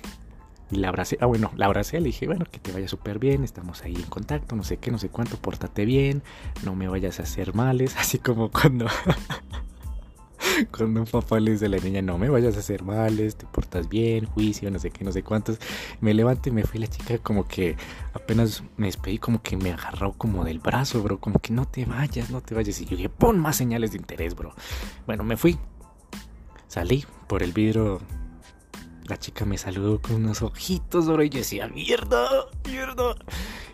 Y 0.70 0.76
la 0.76 0.88
abracé, 0.88 1.18
ah 1.20 1.26
bueno, 1.26 1.50
la 1.56 1.66
abracé, 1.66 2.00
le 2.00 2.06
dije, 2.06 2.26
bueno, 2.26 2.46
que 2.50 2.58
te 2.58 2.72
vaya 2.72 2.88
súper 2.88 3.18
bien, 3.18 3.44
estamos 3.44 3.82
ahí 3.82 3.94
en 3.94 4.08
contacto, 4.08 4.56
no 4.56 4.64
sé 4.64 4.78
qué, 4.78 4.90
no 4.90 4.98
sé 4.98 5.08
cuánto, 5.08 5.36
pórtate 5.36 5.84
bien, 5.84 6.22
no 6.64 6.74
me 6.74 6.88
vayas 6.88 7.20
a 7.20 7.24
hacer 7.24 7.54
males, 7.54 7.96
así 7.98 8.18
como 8.18 8.50
cuando... 8.50 8.86
cuando 10.76 11.00
un 11.00 11.06
papá 11.06 11.40
le 11.40 11.52
dice 11.52 11.66
a 11.66 11.68
la 11.68 11.78
niña, 11.78 12.02
no 12.02 12.18
me 12.18 12.28
vayas 12.28 12.56
a 12.56 12.60
hacer 12.60 12.82
males, 12.82 13.36
te 13.36 13.46
portas 13.46 13.88
bien, 13.88 14.26
juicio, 14.26 14.70
no 14.70 14.78
sé 14.78 14.90
qué, 14.90 15.04
no 15.04 15.12
sé 15.12 15.22
cuántos. 15.22 15.58
Me 16.00 16.14
levanté 16.14 16.50
y 16.50 16.52
me 16.52 16.64
fui 16.64 16.80
la 16.80 16.86
chica 16.86 17.18
como 17.18 17.46
que 17.46 17.76
apenas 18.12 18.62
me 18.76 18.86
despedí, 18.86 19.18
como 19.18 19.42
que 19.42 19.56
me 19.56 19.72
agarró 19.72 20.12
como 20.12 20.44
del 20.44 20.58
brazo, 20.58 21.02
bro, 21.02 21.18
como 21.18 21.38
que 21.38 21.52
no 21.52 21.66
te 21.66 21.84
vayas, 21.84 22.30
no 22.30 22.40
te 22.40 22.54
vayas. 22.54 22.80
Y 22.80 22.84
yo 22.84 22.96
dije, 22.96 23.08
pon 23.08 23.38
más 23.38 23.56
señales 23.56 23.92
de 23.92 23.98
interés, 23.98 24.34
bro. 24.34 24.54
Bueno, 25.06 25.24
me 25.24 25.36
fui. 25.36 25.58
Salí 26.68 27.04
por 27.28 27.42
el 27.42 27.52
vidrio 27.52 28.00
la 29.06 29.18
chica 29.18 29.44
me 29.44 29.58
saludó 29.58 30.00
con 30.00 30.16
unos 30.16 30.42
ojitos, 30.42 31.06
bro, 31.06 31.22
y 31.22 31.28
yo 31.28 31.38
decía, 31.38 31.68
mierda, 31.68 32.28
mierda. 32.66 33.14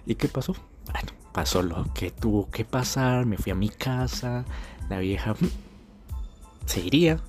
¿Y 0.06 0.14
qué 0.16 0.28
pasó? 0.28 0.54
Bueno, 0.92 1.08
pasó 1.32 1.62
lo 1.62 1.92
que 1.94 2.10
tuvo 2.10 2.50
que 2.50 2.64
pasar, 2.64 3.26
me 3.26 3.36
fui 3.36 3.52
a 3.52 3.54
mi 3.54 3.68
casa, 3.68 4.44
la 4.88 4.98
vieja 4.98 5.34
se 6.66 6.80
iría. 6.80 7.20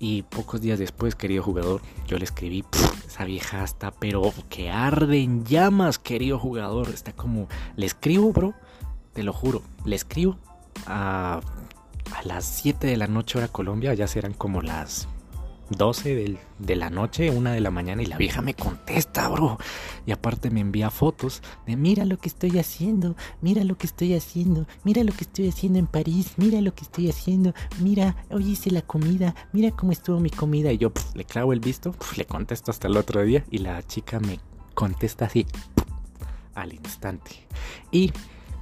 Y 0.00 0.22
pocos 0.22 0.60
días 0.60 0.78
después, 0.78 1.16
querido 1.16 1.42
jugador, 1.42 1.82
yo 2.06 2.18
le 2.18 2.24
escribí, 2.24 2.64
esa 3.04 3.24
vieja 3.24 3.64
está, 3.64 3.90
pero 3.90 4.32
que 4.48 4.70
arde 4.70 5.18
en 5.18 5.44
llamas, 5.44 5.98
querido 5.98 6.38
jugador. 6.38 6.90
Está 6.90 7.12
como, 7.12 7.48
le 7.74 7.86
escribo, 7.86 8.32
bro, 8.32 8.54
te 9.12 9.24
lo 9.24 9.32
juro, 9.32 9.62
le 9.84 9.96
escribo 9.96 10.38
a, 10.86 11.40
a 12.14 12.22
las 12.22 12.44
7 12.44 12.86
de 12.86 12.96
la 12.96 13.08
noche 13.08 13.38
hora 13.38 13.48
Colombia, 13.48 13.92
ya 13.94 14.06
serán 14.06 14.34
como 14.34 14.62
las 14.62 15.08
12 15.70 16.38
de 16.58 16.76
la 16.76 16.90
noche, 16.90 17.30
1 17.30 17.50
de 17.50 17.60
la 17.60 17.70
mañana 17.70 18.02
y 18.02 18.06
la 18.06 18.16
vieja 18.16 18.42
me 18.42 18.54
contesta, 18.54 19.28
bro. 19.28 19.58
Y 20.06 20.12
aparte 20.12 20.50
me 20.50 20.60
envía 20.60 20.90
fotos 20.90 21.42
de 21.66 21.76
mira 21.76 22.04
lo 22.04 22.18
que 22.18 22.28
estoy 22.28 22.58
haciendo, 22.58 23.16
mira 23.40 23.64
lo 23.64 23.76
que 23.76 23.86
estoy 23.86 24.14
haciendo, 24.14 24.66
mira 24.84 25.04
lo 25.04 25.12
que 25.12 25.24
estoy 25.24 25.48
haciendo 25.48 25.78
en 25.78 25.86
París, 25.86 26.32
mira 26.36 26.60
lo 26.60 26.74
que 26.74 26.84
estoy 26.84 27.08
haciendo, 27.10 27.54
mira, 27.80 28.16
hoy 28.30 28.50
hice 28.50 28.70
la 28.70 28.82
comida, 28.82 29.34
mira 29.52 29.70
cómo 29.70 29.92
estuvo 29.92 30.20
mi 30.20 30.30
comida. 30.30 30.72
Y 30.72 30.78
yo 30.78 30.92
le 31.14 31.24
clavo 31.24 31.52
el 31.52 31.60
visto, 31.60 31.94
le 32.16 32.24
contesto 32.24 32.70
hasta 32.70 32.88
el 32.88 32.96
otro 32.96 33.22
día 33.22 33.44
y 33.50 33.58
la 33.58 33.82
chica 33.86 34.20
me 34.20 34.40
contesta 34.74 35.26
así 35.26 35.46
al 36.54 36.72
instante. 36.72 37.30
Y 37.90 38.12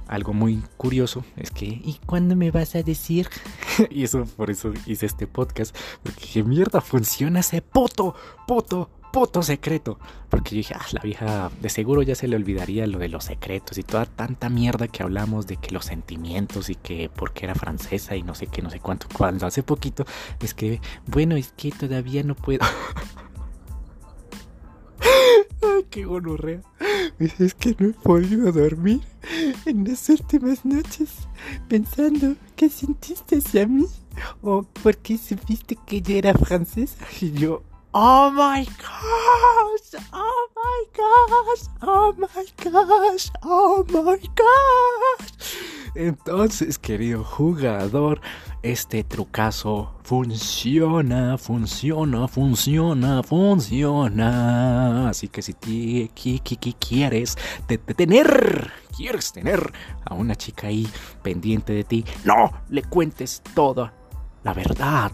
algo 0.07 0.33
muy 0.33 0.61
curioso 0.77 1.23
es 1.35 1.51
que, 1.51 1.65
¿y 1.65 1.99
cuándo 2.05 2.35
me 2.35 2.51
vas 2.51 2.75
a 2.75 2.83
decir? 2.83 3.29
y 3.89 4.03
eso, 4.03 4.25
por 4.37 4.49
eso 4.49 4.73
hice 4.85 5.05
este 5.05 5.27
podcast, 5.27 5.75
porque 6.03 6.21
dije, 6.21 6.43
mierda, 6.43 6.81
funciona 6.81 7.41
ese 7.41 7.61
puto, 7.61 8.15
puto, 8.47 8.89
puto 9.11 9.43
secreto. 9.43 9.99
Porque 10.29 10.51
yo 10.51 10.57
dije, 10.57 10.73
ah, 10.77 10.85
la 10.91 11.01
vieja 11.01 11.51
de 11.61 11.69
seguro 11.69 12.01
ya 12.01 12.15
se 12.15 12.27
le 12.27 12.35
olvidaría 12.35 12.85
lo 12.87 12.99
de 12.99 13.09
los 13.09 13.25
secretos 13.25 13.77
y 13.77 13.83
toda 13.83 14.05
tanta 14.05 14.49
mierda 14.49 14.87
que 14.87 15.03
hablamos 15.03 15.47
de 15.47 15.57
que 15.57 15.71
los 15.71 15.85
sentimientos 15.85 16.69
y 16.69 16.75
que 16.75 17.09
porque 17.13 17.45
era 17.45 17.55
francesa 17.55 18.15
y 18.15 18.23
no 18.23 18.35
sé 18.35 18.47
qué, 18.47 18.61
no 18.61 18.69
sé 18.69 18.79
cuánto. 18.79 19.07
Cuando 19.11 19.45
hace 19.47 19.63
poquito 19.63 20.05
me 20.39 20.45
escribe, 20.45 20.81
bueno, 21.05 21.35
es 21.35 21.53
que 21.55 21.71
todavía 21.71 22.23
no 22.23 22.35
puedo. 22.35 22.65
Qué 25.89 26.05
gonorrea. 26.05 26.61
Es 27.19 27.53
que 27.53 27.75
no 27.79 27.89
he 27.89 27.93
podido 27.93 28.51
dormir 28.51 29.01
en 29.65 29.85
las 29.85 30.09
últimas 30.09 30.65
noches 30.65 31.09
pensando 31.67 32.35
qué 32.55 32.69
sentiste 32.69 33.37
hacia 33.37 33.65
mí 33.65 33.85
o 34.41 34.63
por 34.63 34.97
qué 34.97 35.17
supiste 35.17 35.77
que 35.85 36.01
yo 36.01 36.15
era 36.15 36.33
francesa. 36.33 37.05
Y 37.21 37.31
yo, 37.31 37.63
oh 37.93 38.31
my 38.31 38.65
gosh, 38.65 40.01
oh 40.13 40.47
my 40.55 40.83
gosh, 40.95 41.67
oh 41.81 42.13
my 42.17 42.45
gosh, 42.57 43.31
oh 43.43 43.85
my 43.89 44.19
gosh. 44.35 45.31
Entonces, 45.95 46.77
querido 46.77 47.23
jugador, 47.23 48.21
este 48.61 49.03
trucazo 49.03 49.95
funciona, 50.03 51.37
funciona, 51.39 52.27
funciona, 52.27 53.23
funciona. 53.23 55.09
Así 55.09 55.27
que 55.27 55.41
si 55.41 55.53
ti, 55.53 56.11
quieres 56.79 57.35
tener, 57.95 58.71
quieres 58.95 59.33
tener 59.33 59.73
a 60.05 60.13
una 60.13 60.35
chica 60.35 60.67
ahí 60.67 60.87
pendiente 61.23 61.73
de 61.73 61.83
ti, 61.83 62.05
no 62.25 62.51
le 62.69 62.83
cuentes 62.83 63.41
toda 63.55 63.91
la 64.43 64.53
verdad. 64.53 65.11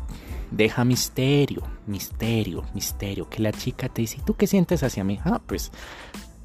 Deja 0.54 0.86
misterio, 0.86 1.64
misterio, 1.88 2.64
misterio. 2.76 3.28
Que 3.28 3.42
la 3.42 3.52
chica 3.52 3.90
te 3.90 4.04
dice, 4.04 4.22
¿tú 4.24 4.36
qué 4.36 4.46
sientes 4.46 4.84
hacia 4.84 5.04
mí? 5.04 5.20
Ah, 5.26 5.42
pues 5.44 5.72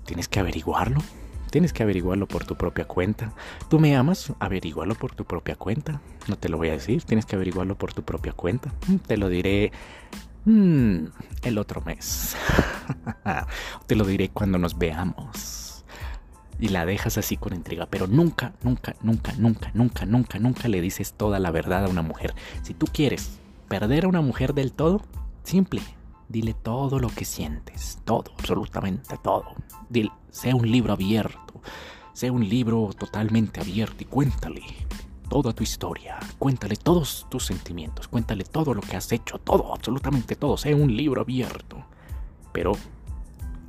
tienes 0.06 0.28
que 0.28 0.40
averiguarlo. 0.40 1.02
Tienes 1.50 1.74
que 1.74 1.82
averiguarlo 1.82 2.26
por 2.26 2.44
tu 2.44 2.56
propia 2.56 2.86
cuenta. 2.86 3.34
¿Tú 3.68 3.78
me 3.78 3.94
amas? 3.96 4.32
Averiguarlo 4.38 4.94
por 4.94 5.14
tu 5.14 5.26
propia 5.26 5.56
cuenta. 5.56 6.00
No 6.26 6.38
te 6.38 6.48
lo 6.48 6.56
voy 6.56 6.70
a 6.70 6.72
decir, 6.72 7.02
tienes 7.02 7.26
que 7.26 7.36
averiguarlo 7.36 7.76
por 7.76 7.92
tu 7.92 8.02
propia 8.02 8.32
cuenta. 8.32 8.72
Mm, 8.86 8.96
te 8.96 9.18
lo 9.18 9.28
diré 9.28 9.72
mm, 10.46 11.04
el 11.42 11.58
otro 11.58 11.82
mes. 11.82 12.34
te 13.86 13.94
lo 13.94 14.06
diré 14.06 14.30
cuando 14.30 14.56
nos 14.56 14.78
veamos. 14.78 15.84
Y 16.58 16.68
la 16.68 16.86
dejas 16.86 17.18
así 17.18 17.36
con 17.36 17.54
intriga, 17.54 17.86
pero 17.90 18.06
nunca, 18.06 18.54
nunca, 18.62 18.96
nunca, 19.02 19.32
nunca, 19.36 19.70
nunca, 19.74 20.06
nunca, 20.06 20.38
nunca 20.38 20.68
le 20.68 20.80
dices 20.80 21.12
toda 21.12 21.38
la 21.38 21.50
verdad 21.50 21.84
a 21.84 21.88
una 21.88 22.02
mujer. 22.02 22.34
Si 22.62 22.72
tú 22.72 22.86
quieres 22.90 23.38
perder 23.68 24.04
a 24.04 24.08
una 24.08 24.20
mujer 24.20 24.54
del 24.54 24.72
todo, 24.72 25.02
simple, 25.44 25.82
Dile 26.28 26.52
todo 26.52 26.98
lo 26.98 27.08
que 27.08 27.24
sientes, 27.24 27.98
todo, 28.04 28.24
absolutamente 28.38 29.16
todo. 29.16 29.54
Dile, 29.88 30.12
sea 30.30 30.54
un 30.54 30.70
libro 30.70 30.92
abierto, 30.92 31.62
sea 32.12 32.30
un 32.30 32.46
libro 32.46 32.90
totalmente 32.98 33.60
abierto 33.60 34.02
y 34.02 34.04
cuéntale 34.04 34.62
toda 35.30 35.54
tu 35.54 35.62
historia, 35.62 36.18
cuéntale 36.38 36.76
todos 36.76 37.26
tus 37.30 37.46
sentimientos, 37.46 38.08
cuéntale 38.08 38.44
todo 38.44 38.74
lo 38.74 38.82
que 38.82 38.98
has 38.98 39.10
hecho, 39.10 39.38
todo, 39.38 39.72
absolutamente 39.72 40.36
todo, 40.36 40.58
sea 40.58 40.76
un 40.76 40.94
libro 40.94 41.22
abierto. 41.22 41.82
Pero 42.52 42.72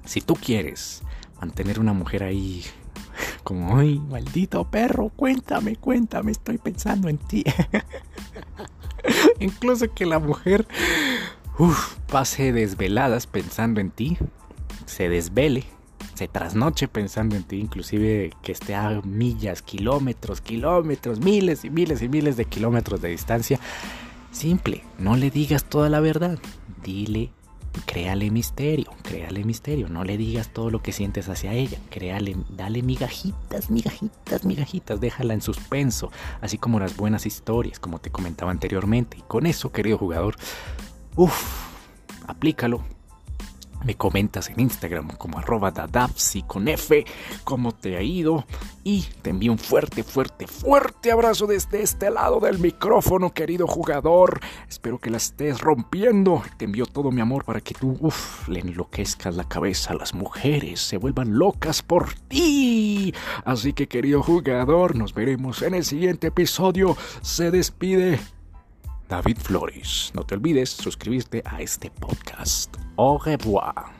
si 0.04 0.20
tú 0.20 0.34
quieres 0.34 1.02
mantener 1.40 1.80
una 1.80 1.94
mujer 1.94 2.24
ahí 2.24 2.62
como, 3.46 3.78
ay, 3.78 4.00
maldito 4.00 4.70
perro, 4.70 5.12
cuéntame, 5.16 5.78
cuéntame, 5.78 6.34
estoy 6.34 6.58
pensando 6.58 7.08
en 7.08 7.20
ti. 7.20 7.46
Incluso 9.40 9.94
que 9.94 10.06
la 10.06 10.20
mujer 10.20 10.68
pase 12.08 12.54
desveladas 12.54 13.28
pensando 13.28 13.82
en 13.82 13.92
ti, 13.92 14.18
se 14.86 15.10
desvele, 15.10 15.66
se 16.16 16.28
trasnoche 16.28 16.88
pensando 16.88 17.36
en 17.36 17.44
ti, 17.44 17.58
inclusive 17.60 18.32
que 18.42 18.52
esté 18.52 18.76
a 18.76 19.02
millas, 19.04 19.62
kilómetros, 19.62 20.42
kilómetros, 20.42 21.20
miles 21.20 21.66
y 21.66 21.70
miles 21.70 22.02
y 22.02 22.10
miles 22.10 22.38
de 22.38 22.46
kilómetros 22.46 23.02
de 23.02 23.10
distancia. 23.10 23.60
Simple, 24.32 24.84
no 24.98 25.16
le 25.16 25.32
digas 25.32 25.64
toda 25.64 25.90
la 25.90 26.00
verdad, 26.00 26.40
dile, 26.84 27.32
créale 27.86 28.29
misterio, 28.32 28.89
créale 29.03 29.43
misterio, 29.43 29.89
no 29.89 30.03
le 30.03 30.17
digas 30.17 30.49
todo 30.53 30.69
lo 30.69 30.82
que 30.82 30.91
sientes 30.91 31.29
hacia 31.29 31.53
ella, 31.53 31.79
créale, 31.89 32.36
dale 32.49 32.82
migajitas, 32.82 33.69
migajitas, 33.69 34.45
migajitas, 34.45 34.99
déjala 34.99 35.34
en 35.34 35.41
suspenso, 35.41 36.12
así 36.41 36.58
como 36.58 36.79
las 36.79 36.95
buenas 36.97 37.25
historias, 37.25 37.79
como 37.79 37.99
te 37.99 38.12
comentaba 38.12 38.51
anteriormente. 38.51 39.17
Y 39.17 39.21
con 39.21 39.45
eso, 39.45 39.71
querido 39.71 39.97
jugador, 39.97 40.36
Uf, 41.15 41.67
aplícalo. 42.27 42.82
Me 43.86 43.96
comentas 43.96 44.50
en 44.50 44.60
Instagram 44.60 45.10
como 45.18 45.39
arroba 45.39 45.72
dadapsi 45.72 46.44
con 46.44 46.68
F 46.68 47.06
cómo 47.44 47.72
te 47.72 47.96
ha 47.96 48.02
ido 48.02 48.46
y 48.84 49.06
te 49.22 49.30
envío 49.30 49.52
un 49.52 49.58
fuerte, 49.58 50.04
fuerte, 50.04 50.48
fuerte 50.48 51.12
abrazo 51.12 51.48
desde 51.48 51.82
este 51.82 52.10
lado 52.10 52.39
del 52.39 52.60
micrófono, 52.60 53.34
querido 53.34 53.68
jugador. 53.68 54.42
Espero 54.68 55.00
que 55.00 55.10
la 55.10 55.18
estés 55.18 55.62
rompiendo. 55.62 56.44
Te 56.58 56.65
envío 56.65 56.86
todo 56.86 57.12
mi 57.12 57.22
amor 57.22 57.46
para 57.46 57.62
que 57.62 57.74
tú, 57.74 57.98
uff, 58.02 58.48
le 58.50 58.60
enloquezcas 58.60 59.36
la 59.36 59.48
cabeza 59.48 59.92
a 59.92 59.96
las 59.98 60.13
mujeres, 60.13 60.82
se 60.82 60.98
vuelvan 60.98 61.38
locas 61.38 61.82
por 61.82 62.13
ti. 62.13 63.13
Así 63.46 63.74
que, 63.74 63.88
querido 63.88 64.22
jugador, 64.24 64.96
nos 64.96 65.13
veremos 65.13 65.62
en 65.62 65.76
el 65.76 65.86
siguiente 65.86 66.28
episodio. 66.28 66.98
Se 67.22 67.52
despide 67.52 68.20
David 69.10 69.38
Flores. 69.38 70.12
No 70.13 70.24
te 70.24 70.36
olvides 70.36 70.69
suscribirte 70.69 71.41
a 71.43 71.62
este 71.62 71.89
podcast. 71.89 72.78
Au 72.95 73.17
revoir. 73.17 74.00